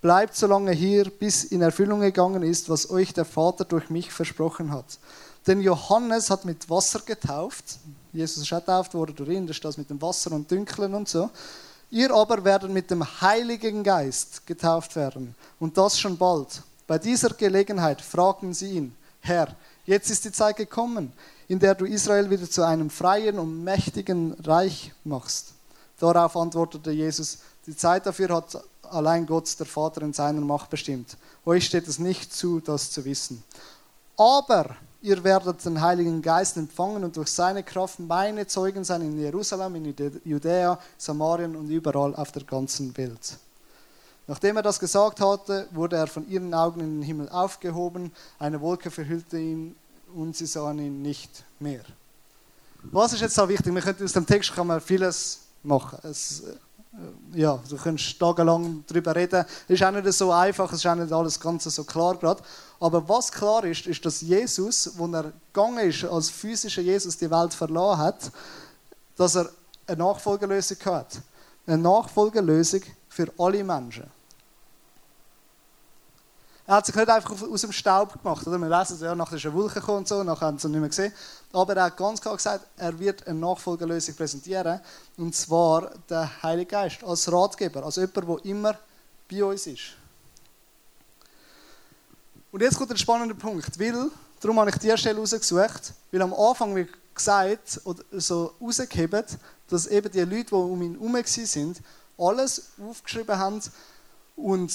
bleibt 0.00 0.34
so 0.34 0.46
lange 0.46 0.72
hier, 0.72 1.10
bis 1.10 1.44
in 1.44 1.60
Erfüllung 1.60 2.00
gegangen 2.00 2.42
ist, 2.42 2.70
was 2.70 2.88
euch 2.88 3.12
der 3.12 3.26
Vater 3.26 3.66
durch 3.66 3.90
mich 3.90 4.10
versprochen 4.10 4.70
hat. 4.70 4.98
Denn 5.46 5.60
Johannes 5.60 6.30
hat 6.30 6.46
mit 6.46 6.70
Wasser 6.70 7.00
getauft, 7.00 7.80
Jesus 8.14 8.44
ist 8.44 8.48
getauft 8.48 8.94
worden 8.94 9.14
durch 9.14 9.28
ihn, 9.28 9.46
das 9.46 9.56
ist 9.56 9.64
das 9.66 9.76
mit 9.76 9.90
dem 9.90 10.00
Wasser 10.00 10.32
und 10.32 10.50
Dünkeln 10.50 10.94
und 10.94 11.06
so. 11.06 11.28
Ihr 11.90 12.10
aber 12.12 12.42
werdet 12.44 12.70
mit 12.70 12.90
dem 12.90 13.04
Heiligen 13.20 13.84
Geist 13.84 14.46
getauft 14.46 14.96
werden. 14.96 15.34
Und 15.60 15.76
das 15.76 16.00
schon 16.00 16.16
bald. 16.16 16.62
Bei 16.86 16.98
dieser 16.98 17.30
Gelegenheit 17.30 18.00
fragten 18.00 18.54
sie 18.54 18.72
ihn, 18.72 18.96
Herr, 19.20 19.56
jetzt 19.86 20.10
ist 20.10 20.24
die 20.24 20.32
Zeit 20.32 20.56
gekommen, 20.56 21.12
in 21.48 21.58
der 21.58 21.74
du 21.74 21.84
Israel 21.84 22.30
wieder 22.30 22.48
zu 22.48 22.62
einem 22.62 22.90
freien 22.90 23.38
und 23.38 23.64
mächtigen 23.64 24.34
Reich 24.44 24.92
machst. 25.04 25.54
Darauf 25.98 26.36
antwortete 26.36 26.90
Jesus, 26.92 27.38
die 27.66 27.76
Zeit 27.76 28.06
dafür 28.06 28.28
hat 28.36 28.62
allein 28.82 29.26
Gott, 29.26 29.58
der 29.58 29.66
Vater, 29.66 30.02
in 30.02 30.12
seiner 30.12 30.40
Macht 30.40 30.70
bestimmt. 30.70 31.16
Euch 31.44 31.66
steht 31.66 31.88
es 31.88 31.98
nicht 31.98 32.32
zu, 32.32 32.60
das 32.60 32.90
zu 32.90 33.04
wissen. 33.04 33.42
Aber 34.16 34.76
ihr 35.02 35.22
werdet 35.24 35.64
den 35.64 35.80
Heiligen 35.80 36.22
Geist 36.22 36.56
empfangen 36.56 37.02
und 37.02 37.16
durch 37.16 37.28
seine 37.28 37.62
Kraft 37.62 37.98
meine 37.98 38.46
Zeugen 38.46 38.84
sein 38.84 39.02
in 39.02 39.18
Jerusalem, 39.18 39.74
in 39.76 39.94
Judäa, 40.24 40.78
Samarien 40.96 41.56
und 41.56 41.68
überall 41.68 42.14
auf 42.14 42.32
der 42.32 42.44
ganzen 42.44 42.96
Welt. 42.96 43.38
Nachdem 44.28 44.56
er 44.56 44.62
das 44.62 44.80
gesagt 44.80 45.20
hatte, 45.20 45.68
wurde 45.70 45.96
er 45.96 46.06
von 46.08 46.28
ihren 46.28 46.52
Augen 46.52 46.80
in 46.80 46.96
den 46.96 47.02
Himmel 47.02 47.28
aufgehoben, 47.28 48.12
eine 48.38 48.60
Wolke 48.60 48.90
verhüllte 48.90 49.38
ihn 49.38 49.76
und 50.14 50.36
sie 50.36 50.46
sahen 50.46 50.78
ihn 50.78 51.02
nicht 51.02 51.44
mehr. 51.60 51.84
Was 52.82 53.12
ist 53.12 53.20
jetzt 53.20 53.34
so 53.34 53.48
wichtig? 53.48 53.72
Wir 53.72 53.82
können 53.82 54.02
aus 54.02 54.12
dem 54.12 54.26
Text 54.26 54.52
kann 54.54 54.66
man 54.66 54.80
vieles 54.80 55.40
machen. 55.62 55.98
Es, 56.02 56.40
äh, 56.40 57.38
ja, 57.38 57.58
du 57.68 57.76
kannst 57.76 58.18
tagelang 58.18 58.84
darüber 58.86 59.14
reden. 59.14 59.44
Es 59.68 59.74
ist 59.74 59.82
auch 59.82 59.90
nicht 59.90 60.12
so 60.12 60.32
einfach, 60.32 60.72
es 60.72 60.78
ist 60.78 60.86
auch 60.86 60.94
nicht 60.94 61.12
alles 61.12 61.38
ganz 61.38 61.64
so 61.64 61.84
klar 61.84 62.16
gerade. 62.16 62.42
Aber 62.80 63.08
was 63.08 63.30
klar 63.30 63.64
ist, 63.64 63.86
ist, 63.86 64.04
dass 64.04 64.20
Jesus, 64.20 64.92
wo 64.96 65.06
er 65.08 65.32
gegangen 65.52 65.88
ist, 65.88 66.04
als 66.04 66.30
physischer 66.30 66.82
Jesus 66.82 67.16
die 67.16 67.30
Welt 67.30 67.54
verloren 67.54 67.98
hat, 67.98 68.30
dass 69.16 69.36
er 69.36 69.50
eine 69.86 69.98
Nachfolgelösung 69.98 70.78
hat. 70.84 71.20
Eine 71.66 71.78
Nachfolgelösung 71.78 72.82
für 73.08 73.32
alle 73.38 73.64
Menschen. 73.64 74.15
Er 76.68 76.76
hat 76.76 76.86
sich 76.86 76.94
nicht 76.94 77.08
einfach 77.08 77.42
aus 77.42 77.60
dem 77.60 77.70
Staub 77.70 78.20
gemacht. 78.20 78.44
Oder? 78.46 78.58
Wir 78.58 78.68
lesen, 78.68 78.98
ja, 79.00 79.14
nachher 79.14 79.36
ist 79.36 79.46
eine 79.46 79.54
Wolke 79.54 79.80
gekommen 79.80 79.98
und 79.98 80.08
so, 80.08 80.22
nachher 80.24 80.46
haben 80.46 80.58
sie 80.58 80.66
ihn 80.66 80.72
nicht 80.72 80.80
mehr 80.80 80.88
gesehen. 80.88 81.12
Aber 81.52 81.76
er 81.76 81.84
hat 81.84 81.96
ganz 81.96 82.20
klar 82.20 82.36
gesagt, 82.36 82.66
er 82.76 82.98
wird 82.98 83.26
eine 83.26 83.38
Nachfolgerlösung 83.38 84.16
präsentieren. 84.16 84.80
Und 85.16 85.34
zwar 85.34 85.92
der 86.10 86.42
Heilige 86.42 86.70
Geist 86.70 87.04
als 87.04 87.30
Ratgeber, 87.30 87.84
als 87.84 87.96
jemand, 87.96 88.16
der 88.16 88.44
immer 88.44 88.76
bei 89.30 89.44
uns 89.44 89.66
ist. 89.68 89.82
Und 92.50 92.62
jetzt 92.62 92.76
kommt 92.76 92.90
ein 92.90 92.96
spannender 92.96 93.34
Punkt, 93.34 93.78
weil, 93.78 94.10
darum 94.40 94.58
habe 94.58 94.70
ich 94.70 94.76
diese 94.78 94.98
Stelle 94.98 95.18
rausgesucht, 95.18 95.92
weil 96.10 96.22
am 96.22 96.34
Anfang 96.34 96.74
wird 96.74 96.88
gesagt, 97.14 97.80
oder 97.84 98.02
so 98.12 98.54
rausgehebt, 98.60 99.38
dass 99.68 99.86
eben 99.86 100.10
die 100.10 100.20
Leute, 100.20 100.46
die 100.46 100.54
um 100.54 100.82
ihn 100.82 100.98
herum 100.98 101.22
sind, 101.24 101.80
alles 102.18 102.70
aufgeschrieben 102.80 103.38
haben 103.38 103.60
und 104.36 104.72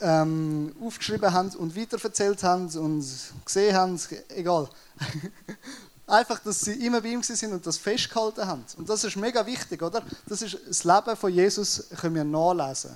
ähm, 0.00 0.74
aufgeschrieben 0.80 1.32
haben 1.32 1.50
und 1.56 1.76
weiterverzählt 1.76 2.42
haben 2.42 2.68
und 2.78 3.04
gesehen 3.44 3.74
haben, 3.74 4.00
egal. 4.28 4.68
Einfach, 6.06 6.38
dass 6.38 6.60
sie 6.60 6.86
immer 6.86 7.00
bei 7.00 7.08
ihm 7.08 7.22
sind 7.22 7.52
und 7.52 7.66
das 7.66 7.78
festgehalten 7.78 8.46
haben. 8.46 8.64
Und 8.76 8.88
das 8.88 9.02
ist 9.02 9.16
mega 9.16 9.44
wichtig, 9.44 9.82
oder? 9.82 10.02
Das 10.28 10.40
ist 10.40 10.56
das 10.68 10.84
Leben 10.84 11.16
von 11.16 11.32
Jesus, 11.32 11.88
können 12.00 12.14
wir 12.14 12.24
nachlesen. 12.24 12.92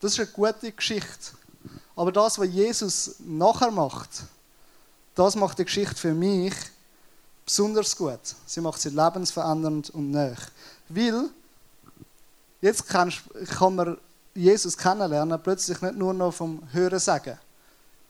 Das 0.00 0.12
ist 0.12 0.20
eine 0.20 0.28
gute 0.28 0.72
Geschichte. 0.72 1.32
Aber 1.94 2.10
das, 2.12 2.38
was 2.38 2.48
Jesus 2.48 3.16
nachher 3.18 3.70
macht, 3.70 4.10
das 5.14 5.36
macht 5.36 5.58
die 5.58 5.64
Geschichte 5.64 5.96
für 5.96 6.14
mich 6.14 6.54
besonders 7.44 7.96
gut. 7.96 8.20
Sie 8.46 8.60
macht 8.60 8.80
sie 8.80 8.88
lebensverändernd 8.88 9.90
und 9.90 10.10
nöch. 10.10 10.38
Weil, 10.88 11.28
jetzt 12.60 12.88
kann, 12.88 13.12
kann 13.58 13.74
man 13.74 13.98
Jesus 14.34 14.76
kennenlernen, 14.76 15.40
plötzlich 15.42 15.80
nicht 15.80 15.96
nur 15.96 16.12
noch 16.12 16.32
vom 16.32 16.60
Hören 16.72 16.98
sagen. 16.98 17.38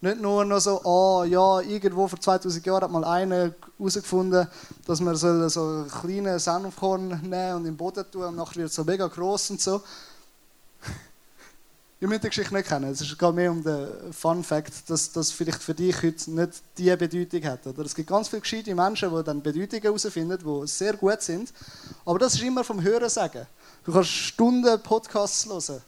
Nicht 0.01 0.21
nur 0.21 0.45
noch 0.45 0.61
so, 0.61 0.81
oh 0.85 1.25
ja, 1.25 1.61
irgendwo 1.61 2.09
vor 2.09 2.21
2000 2.21 2.65
Jahren 2.67 2.85
hat 2.85 2.91
mal 2.91 3.05
einer 3.05 3.55
herausgefunden, 3.79 4.47
dass 4.87 5.01
man 5.01 5.17
so 5.17 5.29
einen 5.29 5.89
kleinen 5.89 6.39
Senfkorn 6.39 7.09
nehmen 7.23 7.55
und 7.57 7.67
im 7.67 7.77
Boden 7.77 8.05
tun 8.11 8.25
und 8.25 8.37
nachher 8.37 8.57
wird 8.57 8.69
es 8.69 8.75
so 8.75 8.85
mega 8.85 9.07
groß 9.07 9.51
und 9.51 9.61
so. 9.61 9.83
Ihr 12.01 12.09
müsst 12.09 12.25
die 12.25 12.29
Geschichte 12.29 12.53
nicht 12.53 12.69
kennen. 12.69 12.91
Es 12.91 13.01
geht 13.01 13.35
mehr 13.35 13.51
um 13.51 13.63
den 13.63 14.13
Fun 14.13 14.45
Fact, 14.45 14.91
dass 14.91 15.11
das 15.13 15.31
vielleicht 15.31 15.63
für 15.63 15.75
dich 15.75 16.03
heute 16.03 16.31
nicht 16.31 16.63
diese 16.77 16.97
Bedeutung 16.99 17.45
hat. 17.45 17.67
Oder 17.67 17.85
es 17.85 17.95
gibt 17.95 18.11
ganz 18.11 18.29
viele 18.29 18.43
gescheite 18.43 18.75
Menschen, 18.75 19.15
die 19.15 19.25
dann 19.25 19.43
Bedeutungen 19.43 19.83
herausfinden, 19.83 20.39
die 20.39 20.67
sehr 20.67 20.95
gut 20.95 21.23
sind. 21.23 21.53
Aber 22.05 22.19
das 22.19 22.35
ist 22.35 22.43
immer 22.43 22.63
vom 22.65 22.83
Hören 22.83 23.09
sagen. 23.09 23.47
Du 23.85 23.93
kannst 23.93 24.11
Stunden 24.11 24.83
Podcasts 24.83 25.47
hören. 25.47 25.83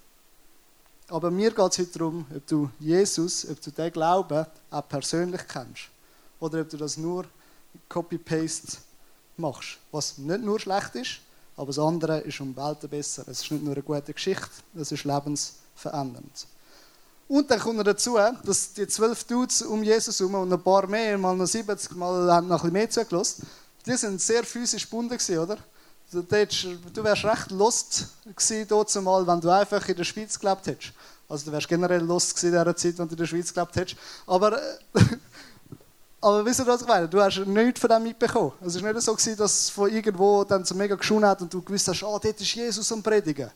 Aber 1.08 1.30
mir 1.30 1.50
geht 1.50 1.72
es 1.72 1.78
heute 1.78 1.98
darum, 1.98 2.26
ob 2.34 2.46
du 2.46 2.70
Jesus, 2.80 3.48
ob 3.48 3.60
du 3.60 3.70
den 3.70 3.92
Glauben 3.92 4.46
auch 4.70 4.88
persönlich 4.88 5.42
kennst. 5.46 5.88
Oder 6.40 6.60
ob 6.62 6.68
du 6.68 6.76
das 6.76 6.96
nur 6.96 7.24
Copy-Paste 7.88 8.78
machst. 9.36 9.78
Was 9.92 10.18
nicht 10.18 10.42
nur 10.42 10.58
schlecht 10.58 10.94
ist, 10.96 11.20
aber 11.56 11.68
das 11.68 11.78
andere 11.78 12.18
ist 12.20 12.40
um 12.40 12.56
Welten 12.56 12.88
besser. 12.88 13.22
Es 13.28 13.42
ist 13.42 13.50
nicht 13.50 13.62
nur 13.62 13.74
eine 13.74 13.82
gute 13.82 14.12
Geschichte, 14.12 14.50
es 14.74 14.92
ist 14.92 15.04
lebensverändernd 15.04 15.66
verändernd. 15.76 16.46
Und 17.28 17.50
dann 17.50 17.58
kommt 17.58 17.76
noch 17.76 17.84
dazu, 17.84 18.16
dass 18.44 18.72
die 18.72 18.86
zwölf 18.86 19.24
Dudes 19.24 19.62
um 19.62 19.82
Jesus 19.82 20.18
herum 20.20 20.34
und 20.34 20.52
ein 20.52 20.62
paar 20.62 20.86
mehr, 20.86 21.18
mal 21.18 21.36
noch 21.36 21.46
70 21.46 21.92
Mal 21.96 22.32
haben 22.32 22.48
noch 22.48 22.62
ein 22.64 22.72
bisschen 22.72 22.72
mehr 22.72 22.90
zugelassen, 22.90 23.46
die 23.84 23.96
sind 23.96 24.20
sehr 24.20 24.44
physisch 24.44 24.84
gebunden 24.84 25.18
oder? 25.38 25.58
Du 26.12 27.04
wärst 27.04 27.24
recht 27.24 27.50
lost 27.50 28.08
gewesen 28.24 28.68
wenn 29.26 29.40
du 29.40 29.50
einfach 29.50 29.88
in 29.88 29.96
der 29.96 30.04
Schweiz 30.04 30.38
gelebt 30.38 30.66
hättest. 30.66 30.92
Also 31.28 31.46
du 31.46 31.52
wärst 31.52 31.68
generell 31.68 32.02
lost 32.02 32.34
gewesen 32.34 32.54
in 32.54 32.58
dieser 32.58 32.76
Zeit, 32.76 32.98
wenn 32.98 33.08
du 33.08 33.14
in 33.14 33.18
der 33.18 33.26
Schweiz 33.26 33.52
gelebt 33.52 33.74
hättest. 33.74 33.96
Aber, 34.26 34.60
aber 36.20 36.44
wisst 36.44 36.60
ihr, 36.60 36.66
was 36.66 36.82
ich 36.82 36.86
meine? 36.86 37.08
Du 37.08 37.20
hast 37.20 37.38
nichts 37.38 37.80
von 37.80 37.90
dem 37.90 38.04
mitbekommen. 38.04 38.52
Es 38.64 38.80
war 38.80 38.92
nicht 38.92 39.02
so, 39.02 39.14
gewesen, 39.14 39.36
dass 39.36 39.52
es 39.52 39.70
von 39.70 39.90
irgendwo 39.90 40.44
dann 40.44 40.64
so 40.64 40.74
mega 40.76 40.94
geschaut 40.94 41.24
hat 41.24 41.42
und 41.42 41.52
du 41.52 41.60
gewusst 41.60 41.88
hast, 41.88 42.04
oh, 42.04 42.18
dort 42.22 42.40
ist 42.40 42.54
Jesus 42.54 42.92
am 42.92 43.02
Predigen 43.02 43.50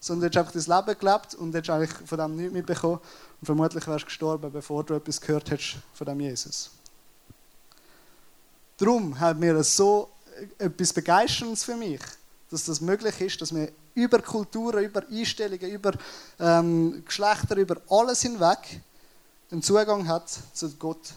sondern 0.00 0.30
du 0.30 0.38
hast 0.38 0.46
einfach 0.46 0.64
dein 0.64 0.86
Leben 0.86 0.98
gelebt 0.98 1.34
und 1.34 1.54
hast 1.54 1.70
eigentlich 1.70 2.08
von 2.08 2.18
dem 2.18 2.36
nichts 2.36 2.52
mitbekommen. 2.52 3.00
Und 3.40 3.44
vermutlich 3.44 3.86
wärst 3.86 4.02
du 4.02 4.06
gestorben, 4.06 4.52
bevor 4.52 4.84
du 4.84 4.94
etwas 4.94 5.20
gehört 5.20 5.50
hättest 5.50 5.76
von 5.94 6.06
dem 6.06 6.20
Jesus. 6.20 6.70
Darum 8.76 9.18
hat 9.18 9.38
mir 9.38 9.62
so 9.64 10.08
etwas 10.58 10.92
Begeisterndes 10.92 11.64
für 11.64 11.76
mich, 11.76 12.00
dass 12.50 12.64
das 12.64 12.80
möglich 12.80 13.20
ist, 13.20 13.40
dass 13.40 13.54
wir 13.54 13.70
über 13.94 14.20
Kulturen, 14.20 14.84
über 14.84 15.02
Einstellungen, 15.10 15.70
über 15.70 15.92
ähm, 16.38 17.02
Geschlechter, 17.04 17.56
über 17.56 17.76
alles 17.88 18.22
hinweg 18.22 18.80
einen 19.50 19.62
Zugang 19.62 20.06
hat 20.06 20.28
zu 20.52 20.70
Gott. 20.76 21.12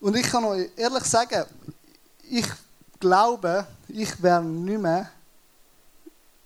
Und 0.00 0.16
ich 0.16 0.26
kann 0.26 0.44
euch 0.44 0.70
ehrlich 0.76 1.04
sagen, 1.04 1.44
ich 2.28 2.46
glaube, 3.00 3.66
ich 3.88 4.22
wäre 4.22 4.42
nicht 4.42 4.80
mehr 4.80 5.10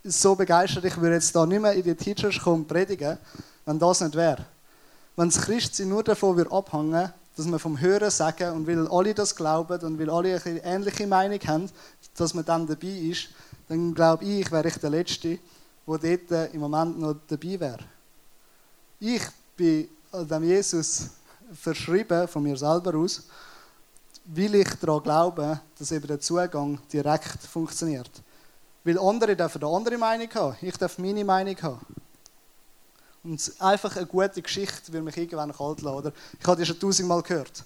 so 0.03 0.35
begeistert, 0.35 0.85
ich 0.85 0.97
würde 0.97 1.15
jetzt 1.15 1.35
da 1.35 1.45
nicht 1.45 1.61
mehr 1.61 1.73
in 1.73 1.83
die 1.83 1.95
Teachers 1.95 2.39
kommen 2.39 2.65
predigen, 2.65 3.17
wenn 3.65 3.79
das 3.79 4.01
nicht 4.01 4.15
wäre. 4.15 4.45
Wenn 5.15 5.29
das 5.29 5.41
Christsein 5.41 5.89
nur 5.89 6.03
davon 6.03 6.35
würde 6.35 6.51
abhängen, 6.51 7.13
dass 7.41 7.51
wir 7.51 7.59
vom 7.59 7.79
Hören 7.79 8.11
sagen 8.11 8.53
und 8.53 8.67
weil 8.67 8.87
alle 8.87 9.15
das 9.15 9.35
glauben 9.35 9.79
und 9.81 9.97
weil 9.97 10.09
alle 10.11 10.39
eine 10.43 10.63
ähnliche 10.63 11.07
Meinung 11.07 11.39
haben, 11.47 11.69
dass 12.15 12.35
man 12.35 12.45
dann 12.45 12.67
dabei 12.67 12.87
ist, 12.87 13.29
dann 13.67 13.95
glaube 13.95 14.25
ich, 14.25 14.51
wäre 14.51 14.67
ich 14.67 14.77
der 14.77 14.91
Letzte, 14.91 15.39
der 15.87 16.17
dort 16.27 16.53
im 16.53 16.59
Moment 16.61 16.99
noch 16.99 17.15
dabei 17.27 17.59
wäre. 17.59 17.79
Ich 18.99 19.23
bin 19.57 19.89
dem 20.13 20.43
Jesus 20.43 21.09
verschrieben, 21.53 22.27
von 22.27 22.43
mir 22.43 22.57
selber 22.57 22.95
aus, 22.95 23.23
weil 24.25 24.55
ich 24.55 24.69
daran 24.75 25.01
glaube, 25.01 25.61
dass 25.79 25.91
eben 25.91 26.05
der 26.05 26.19
Zugang 26.19 26.79
direkt 26.93 27.41
funktioniert. 27.41 28.11
Weil 28.83 28.99
andere 28.99 29.35
dürfen 29.35 29.63
eine 29.63 29.75
andere 29.75 29.97
Meinung 29.97 30.29
haben. 30.35 30.55
Ich 30.61 30.77
darf 30.77 30.99
meine 30.99 31.25
Meinung 31.25 31.55
haben. 31.61 31.79
Und 33.23 33.53
einfach 33.59 33.95
eine 33.95 34.07
gute 34.07 34.41
Geschichte 34.41 34.91
will 34.91 35.01
mich 35.01 35.17
irgendwann 35.17 35.53
kalt 35.53 35.81
lassen. 35.81 35.97
Oder? 35.97 36.11
Ich 36.39 36.47
habe 36.47 36.59
die 36.59 36.65
schon 36.65 36.79
tausendmal 36.79 37.21
gehört. 37.21 37.63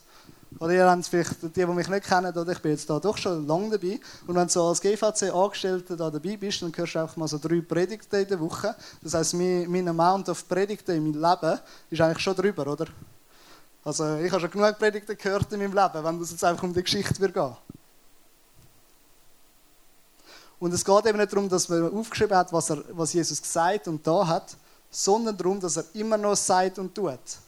Oder 0.59 0.73
ihr 0.73 0.89
habt 0.89 1.07
vielleicht, 1.07 1.41
die, 1.43 1.49
die 1.49 1.65
mich 1.65 1.89
nicht 1.89 2.07
kennen, 2.07 2.37
oder 2.37 2.51
ich 2.51 2.59
bin 2.59 2.71
jetzt 2.71 2.89
da 2.89 2.99
doch 2.99 3.17
schon 3.17 3.45
lange 3.45 3.71
dabei. 3.71 3.99
Und 4.25 4.35
wenn 4.35 4.47
du 4.47 4.53
so 4.53 4.63
als 4.67 4.79
GVC-Angestellter 4.79 5.97
da 5.97 6.09
dabei 6.09 6.37
bist, 6.37 6.61
dann 6.61 6.71
hörst 6.75 6.95
du 6.95 6.99
einfach 6.99 7.17
mal 7.17 7.27
so 7.27 7.37
drei 7.37 7.61
Predigten 7.61 8.15
in 8.21 8.27
der 8.27 8.39
Woche. 8.39 8.75
Das 9.01 9.13
heisst, 9.13 9.33
mein, 9.33 9.69
mein 9.69 9.87
Amount 9.87 10.29
of 10.29 10.47
Predigten 10.47 10.95
in 10.95 11.03
meinem 11.03 11.21
Leben 11.21 11.59
ist 11.89 12.01
eigentlich 12.01 12.23
schon 12.23 12.35
drüber, 12.35 12.67
oder? 12.67 12.85
Also 13.83 14.15
ich 14.15 14.31
habe 14.31 14.41
schon 14.41 14.51
genug 14.51 14.79
Predigten 14.79 15.17
gehört 15.17 15.51
in 15.51 15.59
meinem 15.59 15.73
Leben, 15.73 16.03
wenn 16.03 16.21
es 16.21 16.31
jetzt 16.31 16.43
einfach 16.43 16.63
um 16.63 16.73
die 16.73 16.83
Geschichte 16.83 17.19
wird 17.19 17.33
gehen. 17.33 17.55
Und 20.57 20.73
es 20.73 20.85
geht 20.85 21.05
eben 21.05 21.17
nicht 21.17 21.33
darum, 21.33 21.49
dass 21.49 21.67
man 21.67 21.93
aufgeschrieben 21.93 22.35
hat, 22.35 22.53
was, 22.53 22.69
er, 22.69 22.83
was 22.91 23.13
Jesus 23.13 23.41
gesagt 23.41 23.87
und 23.87 24.07
da 24.07 24.25
hat, 24.25 24.55
sondern 24.95 25.35
darum, 25.35 25.59
dass 25.59 25.75
er 25.75 25.83
immer 25.93 26.17
noch 26.17 26.35
sagt 26.35 26.79
und 26.79 26.95
tut. 26.95 27.19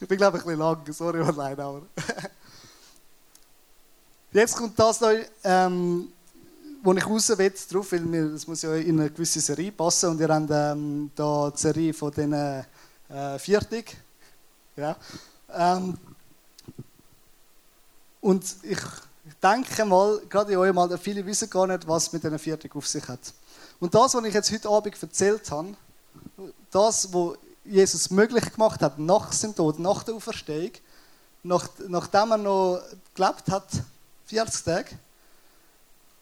Ich 0.00 0.08
bin, 0.08 0.18
glaube 0.18 0.38
ich, 0.38 0.42
ein 0.42 0.46
bisschen 0.46 0.58
lang, 0.58 0.92
sorry, 0.92 1.20
allein, 1.20 1.60
aber. 1.60 1.82
Jetzt 4.32 4.56
kommt 4.56 4.76
das 4.76 5.00
noch, 5.00 5.12
ähm, 5.44 6.08
wo 6.82 6.92
ich 6.92 7.06
raus 7.06 7.28
will, 7.28 7.54
drauf, 7.70 7.92
weil 7.92 8.10
wir, 8.10 8.30
das 8.30 8.44
muss 8.48 8.62
ja 8.62 8.74
in 8.74 8.98
eine 8.98 9.10
gewisse 9.10 9.40
Serie 9.40 9.70
passen 9.70 10.10
und 10.10 10.20
ihr 10.20 10.28
habt 10.28 10.50
ähm, 10.50 11.12
da 11.14 11.50
die 11.50 11.60
Serie 11.60 11.94
von 11.94 12.10
den 12.10 12.32
äh, 12.32 13.38
Viertig. 13.38 13.96
Ja. 14.74 14.96
Ähm, 15.50 15.96
und 18.20 18.44
ich 18.64 18.80
denke 19.42 19.84
mal, 19.84 20.20
gerade 20.28 20.52
in 20.52 20.58
eurem 20.58 20.78
Alter, 20.78 20.98
viele 20.98 21.24
wissen 21.24 21.48
gar 21.48 21.66
nicht, 21.66 21.86
was 21.86 22.12
mit 22.12 22.24
diesen 22.24 22.38
Viertig 22.38 22.74
auf 22.74 22.86
sich 22.86 23.06
hat. 23.06 23.20
Und 23.80 23.94
das, 23.94 24.14
was 24.14 24.24
ich 24.24 24.34
jetzt 24.34 24.52
heute 24.52 24.68
Abend 24.68 25.02
erzählt 25.02 25.50
habe, 25.50 25.74
das, 26.70 27.12
was 27.12 27.36
Jesus 27.64 28.10
möglich 28.10 28.52
gemacht 28.52 28.80
hat, 28.80 28.98
nach 28.98 29.32
seinem 29.32 29.54
Tod, 29.54 29.78
nach 29.78 30.02
der 30.02 30.14
Auferstehung, 30.14 30.72
nach, 31.42 31.68
nachdem 31.88 32.32
er 32.32 32.38
noch 32.38 32.82
gelebt 33.14 33.48
hat, 33.50 33.68
40 34.26 34.64
Tage, 34.64 34.90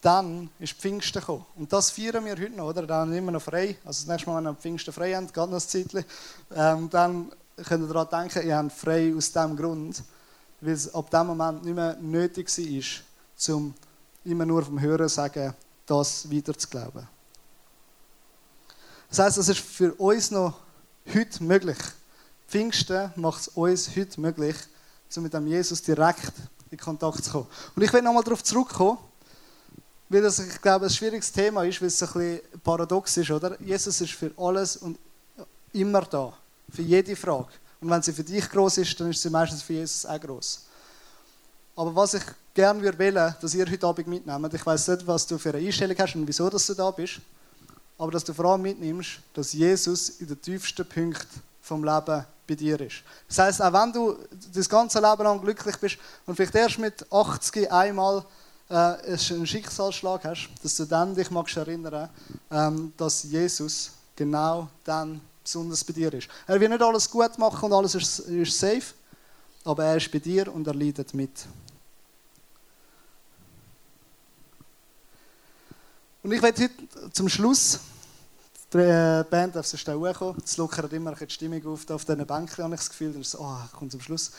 dann 0.01 0.51
ist 0.59 0.75
Pfingsten 0.75 1.21
gekommen. 1.21 1.45
Und 1.57 1.73
das 1.73 1.91
feiern 1.91 2.25
wir 2.25 2.33
heute 2.33 2.51
noch, 2.51 2.69
oder? 2.69 2.87
Dann 2.87 3.13
immer 3.13 3.33
noch 3.33 3.43
frei. 3.43 3.77
Also 3.85 4.05
das 4.05 4.07
nächste 4.07 4.31
Mal, 4.31 4.37
wenn 4.37 4.45
wir 4.45 4.55
Pfingsten 4.55 4.93
frei 4.93 5.13
geht 5.13 5.37
noch 5.37 5.53
ein 5.53 6.05
ähm, 6.57 6.91
dann 6.91 7.33
könnt 7.63 7.85
ihr 7.85 7.93
daran 7.93 8.29
denken, 8.29 8.47
ihr 8.47 8.57
habt 8.57 8.73
frei 8.73 9.15
aus 9.15 9.31
diesem 9.31 9.57
Grund 9.57 10.03
weil 10.61 10.73
es 10.73 10.93
ab 10.95 11.11
dem 11.11 11.27
Moment 11.27 11.65
nicht 11.65 11.75
mehr 11.75 11.97
nötig 12.01 12.49
war, 12.49 13.55
um 13.57 13.75
immer 14.25 14.47
nur 14.47 14.65
vom 14.65 14.81
Hören 14.81 15.09
sagen, 15.09 15.55
das 15.87 16.31
weiter 16.31 16.57
zu 16.57 16.69
glauben. 16.69 17.09
Das 19.09 19.19
heißt, 19.19 19.39
es 19.39 19.49
ist 19.49 19.61
für 19.61 19.93
uns 19.95 20.31
noch 20.31 20.55
heute 21.13 21.43
möglich. 21.43 21.79
Pfingsten 22.47 23.13
macht 23.17 23.41
es 23.41 23.49
uns 23.49 23.97
heute 23.97 24.21
möglich, 24.21 24.57
um 25.17 25.23
mit 25.23 25.35
dem 25.35 25.47
Jesus 25.47 25.83
direkt 25.83 26.33
in 26.71 26.79
Kontakt 26.79 27.25
zu 27.25 27.31
kommen. 27.31 27.47
Und 27.75 27.83
ich 27.83 27.93
will 27.93 28.03
nochmal 28.03 28.23
darauf 28.23 28.45
zurückkommen, 28.45 28.99
weil 30.09 30.23
das, 30.23 30.39
ich 30.39 30.61
glaube, 30.61 30.87
ein 30.87 30.91
schwieriges 30.91 31.33
Thema 31.33 31.65
ist, 31.65 31.81
weil 31.81 31.89
es 31.89 32.03
ein 32.03 32.13
bisschen 32.13 32.41
paradox 32.63 33.17
ist, 33.17 33.31
oder? 33.31 33.61
Jesus 33.61 34.01
ist 34.01 34.13
für 34.13 34.33
alles 34.37 34.77
und 34.77 34.99
immer 35.73 36.03
da, 36.03 36.33
für 36.69 36.83
jede 36.83 37.15
Frage. 37.17 37.49
Und 37.81 37.91
wenn 37.91 38.03
sie 38.03 38.13
für 38.13 38.25
dich 38.25 38.49
groß 38.49 38.79
ist, 38.79 38.99
dann 39.01 39.11
ist 39.11 39.23
sie 39.23 39.31
meistens 39.31 39.63
für 39.63 39.73
Jesus 39.73 40.05
auch 40.05 40.21
groß. 40.21 40.65
Aber 41.77 41.95
was 41.95 42.15
ich 42.15 42.23
gerne 42.53 42.83
würde 42.83 42.99
wählen, 42.99 43.35
dass 43.41 43.55
ihr 43.55 43.71
heute 43.71 43.87
Abend 43.87 44.07
mitnehmt, 44.07 44.55
ich 44.55 44.67
weiß 44.67 44.89
nicht, 44.89 45.07
was 45.07 45.27
du 45.27 45.39
für 45.39 45.55
eine 45.55 45.67
Einstellung 45.67 45.97
hast 45.99 46.15
und 46.15 46.29
wieso 46.29 46.51
dass 46.51 46.67
du 46.67 46.75
da 46.75 46.91
bist, 46.91 47.21
aber 47.97 48.13
dass 48.13 48.25
du 48.25 48.35
vor 48.35 48.47
allem 48.47 48.63
mitnimmst, 48.63 49.21
dass 49.35 49.53
Jesus 49.53 50.11
in 50.21 50.27
den 50.27 50.41
tiefsten 50.41 50.87
Punkten 50.87 51.43
vom 51.63 51.85
Leben 51.85 52.25
bei 52.47 52.55
dir 52.55 52.81
ist. 52.81 53.03
Das 53.29 53.39
heißt, 53.39 53.63
auch 53.63 53.73
wenn 53.73 53.93
du 53.93 54.17
das 54.53 54.69
ganze 54.69 54.99
Leben 55.01 55.23
lang 55.23 55.41
glücklich 55.41 55.77
bist 55.77 55.99
und 56.27 56.35
vielleicht 56.35 56.55
erst 56.55 56.79
mit 56.79 57.07
80 57.13 57.71
einmal 57.71 58.25
äh, 58.69 58.75
einen 58.75 59.47
Schicksalsschlag 59.47 60.25
hast, 60.25 60.49
dass 60.63 60.77
du 60.77 60.85
dann 60.85 61.15
dich 61.15 61.31
magst 61.31 61.57
erinnern, 61.57 62.09
ähm, 62.51 62.93
dass 62.97 63.23
Jesus 63.23 63.93
genau 64.17 64.69
dann 64.85 65.21
besonders 65.43 65.85
bei 65.85 65.93
dir 65.93 66.13
ist. 66.13 66.29
Er 66.47 66.61
will 66.61 66.69
nicht 66.69 66.83
alles 66.83 67.11
gut 67.11 67.39
machen 67.39 67.67
und 67.67 67.73
alles 67.73 67.95
ist, 67.95 68.21
ist 68.21 68.59
safe, 68.59 68.95
aber 69.65 69.85
er 69.85 69.97
ist 69.97 70.11
bei 70.11 70.19
dir 70.19 70.53
und 70.53 70.67
er 70.67 70.75
leidet 70.75 71.15
mit. 71.15 71.47
Und 76.23 76.33
ich 76.33 76.43
werde 76.43 76.63
heute 76.63 77.13
zum 77.13 77.29
Schluss, 77.29 77.81
die 78.73 78.79
äh, 78.79 79.25
Band 79.29 79.57
darf 79.57 79.67
sich 79.67 79.81
schnell 79.81 79.97
hochkommen, 79.97 80.37
es 80.45 80.57
lockert 80.59 80.93
immer 80.93 81.15
die 81.15 81.31
Stimmung 81.31 81.67
auf, 81.67 81.89
auf 81.91 82.05
diesen 82.05 82.27
Bänken, 82.27 82.65
habe 82.65 82.75
ich 82.75 82.81
das 82.81 82.91
Gefühl, 82.91 83.13
dann 83.13 83.23
ist 83.23 83.35
es, 83.35 83.41
oh, 83.41 83.57
zum 83.89 84.01
Schluss. 84.01 84.31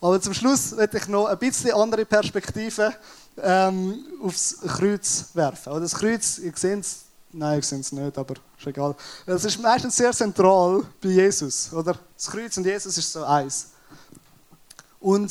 Aber 0.00 0.20
zum 0.20 0.34
Schluss 0.34 0.76
werde 0.76 0.98
ich 0.98 1.08
noch 1.08 1.26
ein 1.26 1.38
bisschen 1.38 1.72
andere 1.72 2.04
Perspektive 2.04 2.94
ähm, 3.38 4.04
aufs 4.22 4.58
Kreuz 4.60 5.26
werfen. 5.32 5.80
das 5.80 5.94
Kreuz, 5.94 6.38
ihr 6.38 6.52
seht 6.54 6.80
es, 6.80 7.04
nein, 7.32 7.62
seht 7.62 7.80
es 7.80 7.92
nicht, 7.92 8.18
aber 8.18 8.34
ist 8.58 8.66
egal. 8.66 8.94
Es 9.26 9.44
ist 9.44 9.60
meistens 9.60 9.96
sehr 9.96 10.12
zentral 10.12 10.84
bei 11.00 11.08
Jesus, 11.08 11.72
oder? 11.72 11.98
Das 12.16 12.30
Kreuz 12.30 12.56
und 12.56 12.66
Jesus 12.66 12.96
ist 12.96 13.12
so 13.12 13.24
eins. 13.24 13.68
Und 15.00 15.30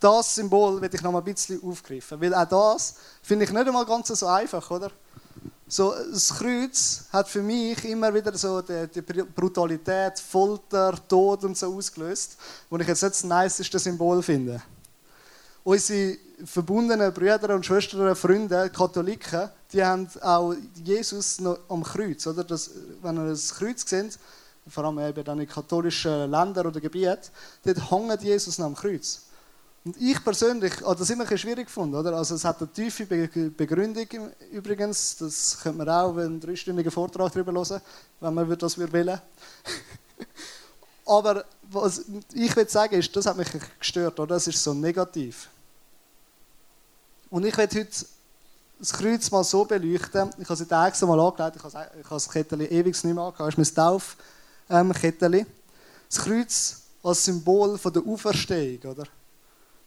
das 0.00 0.34
Symbol 0.34 0.80
werde 0.80 0.96
ich 0.96 1.02
noch 1.02 1.12
mal 1.12 1.18
ein 1.18 1.24
bisschen 1.24 1.62
aufgreifen, 1.62 2.20
weil 2.20 2.34
auch 2.34 2.48
das 2.48 2.94
finde 3.22 3.44
ich 3.44 3.52
nicht 3.52 3.66
einmal 3.66 3.86
ganz 3.86 4.08
so 4.08 4.26
einfach, 4.26 4.70
oder? 4.70 4.90
So, 5.66 5.94
das 6.12 6.34
Kreuz 6.34 7.04
hat 7.10 7.28
für 7.28 7.42
mich 7.42 7.82
immer 7.86 8.12
wieder 8.12 8.36
so 8.36 8.60
die, 8.60 8.86
die 8.94 9.00
Brutalität, 9.00 10.20
Folter, 10.20 10.94
Tod 11.08 11.44
und 11.44 11.56
so 11.56 11.74
ausgelöst, 11.74 12.36
wo 12.68 12.76
ich 12.76 12.86
jetzt 12.86 13.02
nicht 13.02 13.14
das 13.14 13.24
niceste 13.24 13.78
Symbol 13.78 14.22
finde. 14.22 14.62
Unsere 15.62 16.18
verbundenen 16.44 17.12
Brüder 17.14 17.54
und 17.54 17.64
Schwestern, 17.64 18.14
Freunde, 18.14 18.68
Katholiken, 18.68 19.48
die 19.74 19.84
haben 19.84 20.08
auch 20.22 20.54
Jesus 20.82 21.40
noch 21.40 21.58
am 21.68 21.82
Kreuz. 21.82 22.26
Oder? 22.26 22.44
Das, 22.44 22.70
wenn 23.02 23.16
ihr 23.16 23.28
das 23.28 23.54
Kreuz 23.54 23.88
seht, 23.88 24.18
vor 24.68 24.84
allem 24.84 25.00
eben 25.00 25.40
in 25.40 25.48
katholischen 25.48 26.30
Ländern 26.30 26.68
oder 26.68 26.80
Gebieten, 26.80 27.28
dort 27.64 27.90
hängt 27.90 28.22
Jesus 28.22 28.58
noch 28.58 28.66
am 28.66 28.76
Kreuz. 28.76 29.22
Und 29.84 30.00
ich 30.00 30.22
persönlich 30.24 30.80
habe 30.80 30.96
das 30.96 31.10
immer 31.10 31.28
ein 31.28 31.38
schwierig 31.38 31.66
gefunden. 31.66 31.96
Oder? 31.96 32.14
Also 32.14 32.36
es 32.36 32.44
hat 32.44 32.58
eine 32.60 32.72
tiefe 32.72 33.04
Begründung 33.04 34.06
übrigens. 34.50 35.16
Das 35.16 35.58
könnte 35.60 35.78
man 35.78 35.88
auch 35.88 36.16
einen 36.16 36.40
dreistündigen 36.40 36.90
Vortrag 36.90 37.32
darüber 37.32 37.52
hören, 37.52 37.82
wenn 38.20 38.32
man 38.32 38.56
das 38.56 38.78
will. 38.78 39.20
Aber 41.06 41.44
was 41.70 42.04
ich 42.32 42.56
will 42.56 42.68
sagen 42.68 42.94
ist, 42.94 43.14
das 43.14 43.26
hat 43.26 43.36
mich 43.36 43.48
gestört. 43.78 44.18
Oder? 44.20 44.36
Das 44.36 44.46
ist 44.46 44.62
so 44.62 44.72
negativ. 44.72 45.50
Und 47.28 47.44
ich 47.44 47.56
werde 47.56 47.80
heute 47.80 48.06
das 48.78 48.92
Kreuz 48.92 49.30
mal 49.30 49.44
so 49.44 49.64
beleuchten. 49.64 50.30
Ich 50.38 50.48
habe 50.48 50.62
es 50.62 50.88
extra 50.88 51.06
mal 51.06 51.20
angelegt. 51.20 51.56
Ich 51.56 51.64
habe 51.64 51.88
das 52.08 52.28
Kettchen 52.28 52.60
ewig 52.60 52.84
nicht 52.84 53.04
mehr 53.04 53.24
angehabt. 53.24 53.40
Das 53.40 53.58
ist 53.58 53.76
mein 53.76 54.02
Taufkettchen. 54.68 55.34
Ähm, 55.34 55.46
das 56.08 56.18
Kreuz 56.18 56.82
als 57.02 57.24
Symbol 57.24 57.78
von 57.78 57.92
der 57.92 58.02
Auferstehung. 58.06 58.92
Oder? 58.92 59.04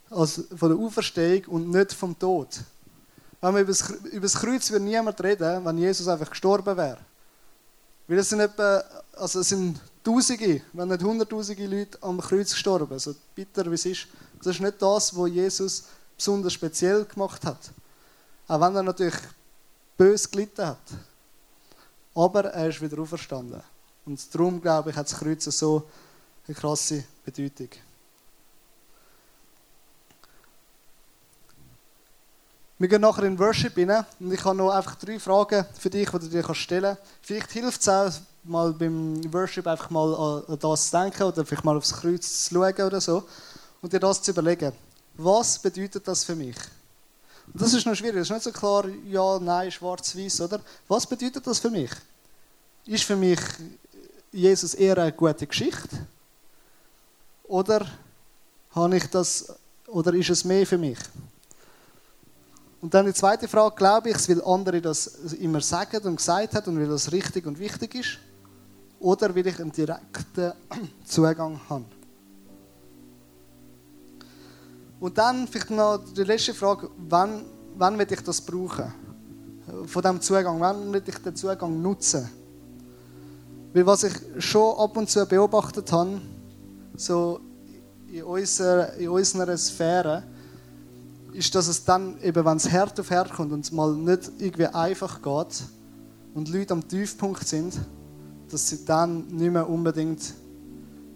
als 0.10 0.44
von 0.56 0.70
der 0.70 0.80
Auferstehung 0.80 1.46
und 1.48 1.70
nicht 1.70 1.94
vom 1.94 2.18
Tod. 2.18 2.60
Wenn 3.42 3.54
wir 3.54 3.62
über 3.62 3.72
das, 3.72 3.90
über 3.90 4.22
das 4.22 4.36
Kreuz 4.36 4.72
würde 4.72 4.86
niemand 4.86 5.22
reden, 5.22 5.64
wenn 5.64 5.78
Jesus 5.78 6.08
einfach 6.08 6.30
gestorben 6.30 6.76
wäre. 6.76 6.98
Weil 8.08 8.20
es 8.20 8.30
sind 8.30 8.40
etwa, 8.40 8.84
also 9.14 9.42
es 9.42 9.50
sind 9.50 9.80
Tausende, 10.04 10.62
wenn 10.72 10.88
nicht 10.88 11.04
Hunderttausende 11.04 11.68
Leute 11.68 11.98
am 12.02 12.22
Kreuz 12.22 12.52
gestorben. 12.52 12.98
So 12.98 13.14
bitter 13.36 13.70
wie 13.70 13.76
es 13.76 13.86
ist. 13.86 14.08
Das 14.40 14.56
ist 14.56 14.62
nicht 14.62 14.82
das, 14.82 15.16
was 15.16 15.30
Jesus 15.30 15.84
besonders 16.16 16.54
speziell 16.54 17.04
gemacht 17.04 17.44
hat. 17.44 17.60
Auch 18.48 18.62
wenn 18.62 18.76
er 18.76 18.84
natürlich 18.84 19.16
bös 19.98 20.30
gelitten 20.30 20.66
hat. 20.66 20.78
Aber 22.16 22.46
er 22.46 22.70
ist 22.70 22.82
wieder 22.82 23.00
auferstanden. 23.02 23.62
Und 24.06 24.34
darum, 24.34 24.62
glaube 24.62 24.90
ich, 24.90 24.96
hat 24.96 25.12
das 25.12 25.20
Kreuz 25.20 25.44
so 25.44 25.84
eine 26.48 26.56
krasse 26.56 27.04
Bedeutung. 27.26 27.70
Wir 32.80 32.88
gehen 32.88 33.02
nachher 33.02 33.24
in 33.24 33.40
Worship 33.40 33.76
rein 33.76 34.06
und 34.20 34.32
ich 34.32 34.46
habe 34.46 34.56
noch 34.56 34.70
einfach 34.70 34.96
drei 34.96 35.20
Fragen 35.20 35.66
für 35.80 35.90
dich, 35.90 36.10
die 36.10 36.20
du 36.20 36.30
dir 36.30 36.54
stellen 36.54 36.96
kannst. 36.96 37.12
Vielleicht 37.24 37.52
hilft 37.52 37.82
es 37.82 37.90
auch, 37.90 38.12
mal 38.44 38.72
beim 38.72 39.34
Worship 39.34 39.66
einfach 39.66 39.90
mal 39.90 40.44
an 40.48 40.60
das 40.60 40.90
zu 40.90 40.98
denken 40.98 41.24
oder 41.24 41.44
vielleicht 41.44 41.66
mal 41.66 41.76
aufs 41.76 41.92
Kreuz 41.92 42.46
zu 42.46 42.54
schauen 42.54 42.86
oder 42.86 43.02
so 43.02 43.28
und 43.82 43.92
dir 43.92 44.00
das 44.00 44.22
zu 44.22 44.30
überlegen. 44.30 44.72
Was 45.16 45.58
bedeutet 45.58 46.08
das 46.08 46.24
für 46.24 46.36
mich? 46.36 46.56
Das 47.54 47.74
ist 47.74 47.86
noch 47.86 47.96
schwierig, 47.96 48.18
das 48.18 48.28
ist 48.28 48.34
nicht 48.34 48.44
so 48.44 48.52
klar, 48.52 48.88
ja, 49.10 49.40
nein, 49.40 49.72
schwarz-weiß, 49.72 50.42
oder? 50.42 50.62
Was 50.88 51.08
bedeutet 51.08 51.46
das 51.46 51.60
für 51.60 51.70
mich? 51.70 51.92
Ist 52.86 53.04
für 53.04 53.16
mich 53.16 53.40
Jesus 54.32 54.74
eher 54.74 54.98
eine 54.98 55.12
gute 55.12 55.48
Geschichte? 55.48 56.08
Oder 57.44 57.88
habe 58.72 58.98
ich 58.98 59.08
das, 59.08 59.54
oder 59.88 60.14
ist 60.14 60.30
es 60.30 60.44
mehr 60.44 60.68
für 60.68 60.78
mich? 60.78 61.00
Und 62.82 62.94
dann 62.94 63.06
die 63.06 63.14
zweite 63.14 63.48
Frage, 63.48 63.76
glaube 63.76 64.10
ich, 64.12 64.30
weil 64.30 64.44
andere 64.44 64.82
das 64.82 65.08
immer 65.34 65.62
sagen 65.62 66.06
und 66.06 66.18
gesagt 66.18 66.54
haben 66.54 66.76
und 66.76 66.80
weil 66.80 66.90
das 66.90 67.12
richtig 67.12 67.46
und 67.48 67.58
wichtig 67.58 67.96
ist? 67.96 68.20
Oder 69.00 69.34
will 69.34 69.48
ich 69.48 69.60
einen 69.60 69.72
direkten 69.72 70.54
Zugang 71.06 71.60
haben? 71.70 71.86
Und 75.00 75.18
dann 75.18 75.48
vielleicht 75.48 75.70
noch 75.70 76.00
die 76.16 76.24
letzte 76.24 76.54
Frage, 76.54 76.90
wann, 77.10 77.46
wann 77.76 77.98
will 77.98 78.08
ich 78.10 78.22
das 78.22 78.42
brauchen? 78.42 78.94
Von 79.86 80.02
diesem 80.02 80.22
Zugang, 80.22 80.60
wann 80.60 80.92
will 80.92 81.04
ich 81.06 81.18
den 81.18 81.36
Zugang 81.36 81.82
nutzen? 81.82 82.30
Weil 83.74 83.86
was 83.86 84.04
ich 84.04 84.14
schon 84.40 84.76
ab 84.78 84.98
und 84.98 85.10
zu 85.10 85.26
beobachtet 85.26 85.92
habe, 85.92 86.22
so 86.96 87.40
in 88.12 88.24
unserer, 88.24 88.94
in 88.94 89.10
unserer 89.10 89.58
Sphäre, 89.58 90.24
ist, 91.34 91.54
dass 91.54 91.68
es 91.68 91.84
dann, 91.84 92.20
eben, 92.24 92.44
wenn 92.44 92.58
es 92.58 92.68
Herd 92.68 93.00
auf 93.00 93.12
Herd 93.12 93.32
kommt 93.32 93.52
und 93.52 93.64
es 93.64 93.72
mal 93.72 93.94
nicht 93.94 94.32
irgendwie 94.40 94.66
einfach 94.66 95.22
geht 95.22 95.64
und 96.34 96.50
Leute 96.50 96.74
am 96.74 96.88
Tiefpunkt 96.88 97.48
sind, 97.48 97.78
dass 98.50 98.70
sie 98.70 98.86
dann 98.86 99.28
nicht 99.28 99.52
mehr 99.52 99.70
unbedingt 99.70 100.34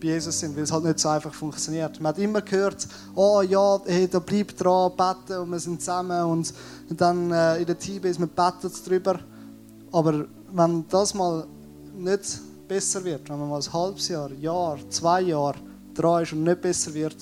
bei 0.01 0.07
Jesus 0.07 0.39
sind, 0.39 0.55
weil 0.55 0.63
es 0.63 0.71
halt 0.71 0.83
nicht 0.83 0.99
so 0.99 1.09
einfach 1.09 1.33
funktioniert. 1.33 1.99
Man 2.01 2.09
hat 2.09 2.19
immer 2.19 2.41
gehört, 2.41 2.87
oh 3.15 3.41
ja, 3.41 3.79
hey, 3.85 4.07
da 4.07 4.19
bleibt 4.19 4.61
dran, 4.61 4.91
beten 4.97 5.39
und 5.39 5.51
wir 5.51 5.59
sind 5.59 5.79
zusammen 5.79 6.23
und 6.23 6.53
dann 6.89 7.31
äh, 7.31 7.57
in 7.57 7.65
der 7.65 7.77
Teambase, 7.77 8.19
man 8.19 8.29
betet 8.29 8.87
drüber. 8.87 9.19
Aber 9.91 10.25
wenn 10.51 10.85
das 10.89 11.13
mal 11.13 11.45
nicht 11.95 12.39
besser 12.67 13.03
wird, 13.03 13.29
wenn 13.29 13.39
man 13.39 13.49
mal 13.49 13.61
ein 13.61 13.73
halbes 13.73 14.07
Jahr, 14.07 14.31
Jahr, 14.33 14.77
zwei 14.89 15.21
Jahre 15.21 15.55
dran 15.93 16.23
ist 16.23 16.33
und 16.33 16.43
nicht 16.43 16.61
besser 16.61 16.93
wird, 16.93 17.17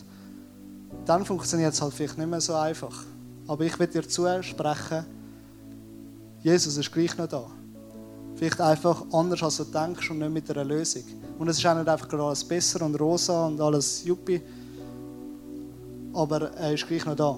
dann 1.06 1.26
funktioniert 1.26 1.74
es 1.74 1.82
halt 1.82 1.94
vielleicht 1.94 2.18
nicht 2.18 2.30
mehr 2.30 2.42
so 2.42 2.54
einfach. 2.54 3.04
Aber 3.48 3.64
ich 3.64 3.78
will 3.80 3.88
dir 3.88 4.08
zusprechen, 4.08 5.06
Jesus 6.42 6.78
ist 6.78 6.92
gleich 6.92 7.18
noch 7.18 7.28
da. 7.28 7.46
Vielleicht 8.40 8.62
einfach 8.62 9.04
anders, 9.12 9.44
als 9.44 9.58
du 9.58 9.66
denkst 9.66 10.12
und 10.12 10.20
nicht 10.20 10.32
mit 10.32 10.50
einer 10.50 10.64
Lösung. 10.64 11.04
Und 11.38 11.50
es 11.50 11.58
ist 11.58 11.66
auch 11.66 11.76
nicht 11.76 11.90
einfach 11.90 12.08
alles 12.14 12.46
besser 12.46 12.86
und 12.86 12.96
rosa 12.96 13.48
und 13.48 13.60
alles 13.60 14.06
juppie. 14.06 14.42
Aber 16.14 16.50
er 16.54 16.74
ist 16.74 16.88
gleich 16.88 17.06
noch 17.06 17.18
da. 17.18 17.38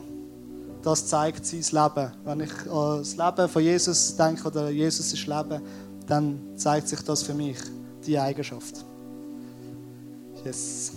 Das 0.83 1.07
zeigt 1.07 1.43
sein 1.43 1.59
Leben. 1.59 2.11
Wenn 2.23 2.41
ich 2.41 2.51
an 2.71 2.99
das 2.99 3.17
Leben 3.17 3.49
von 3.49 3.63
Jesus 3.63 4.15
denke 4.15 4.47
oder 4.47 4.69
Jesus 4.69 5.11
ist 5.11 5.25
Leben, 5.25 5.59
dann 6.05 6.39
zeigt 6.55 6.87
sich 6.87 7.01
das 7.01 7.23
für 7.23 7.33
mich, 7.33 7.57
die 8.05 8.19
Eigenschaft. 8.19 8.85
Yes. 10.45 10.91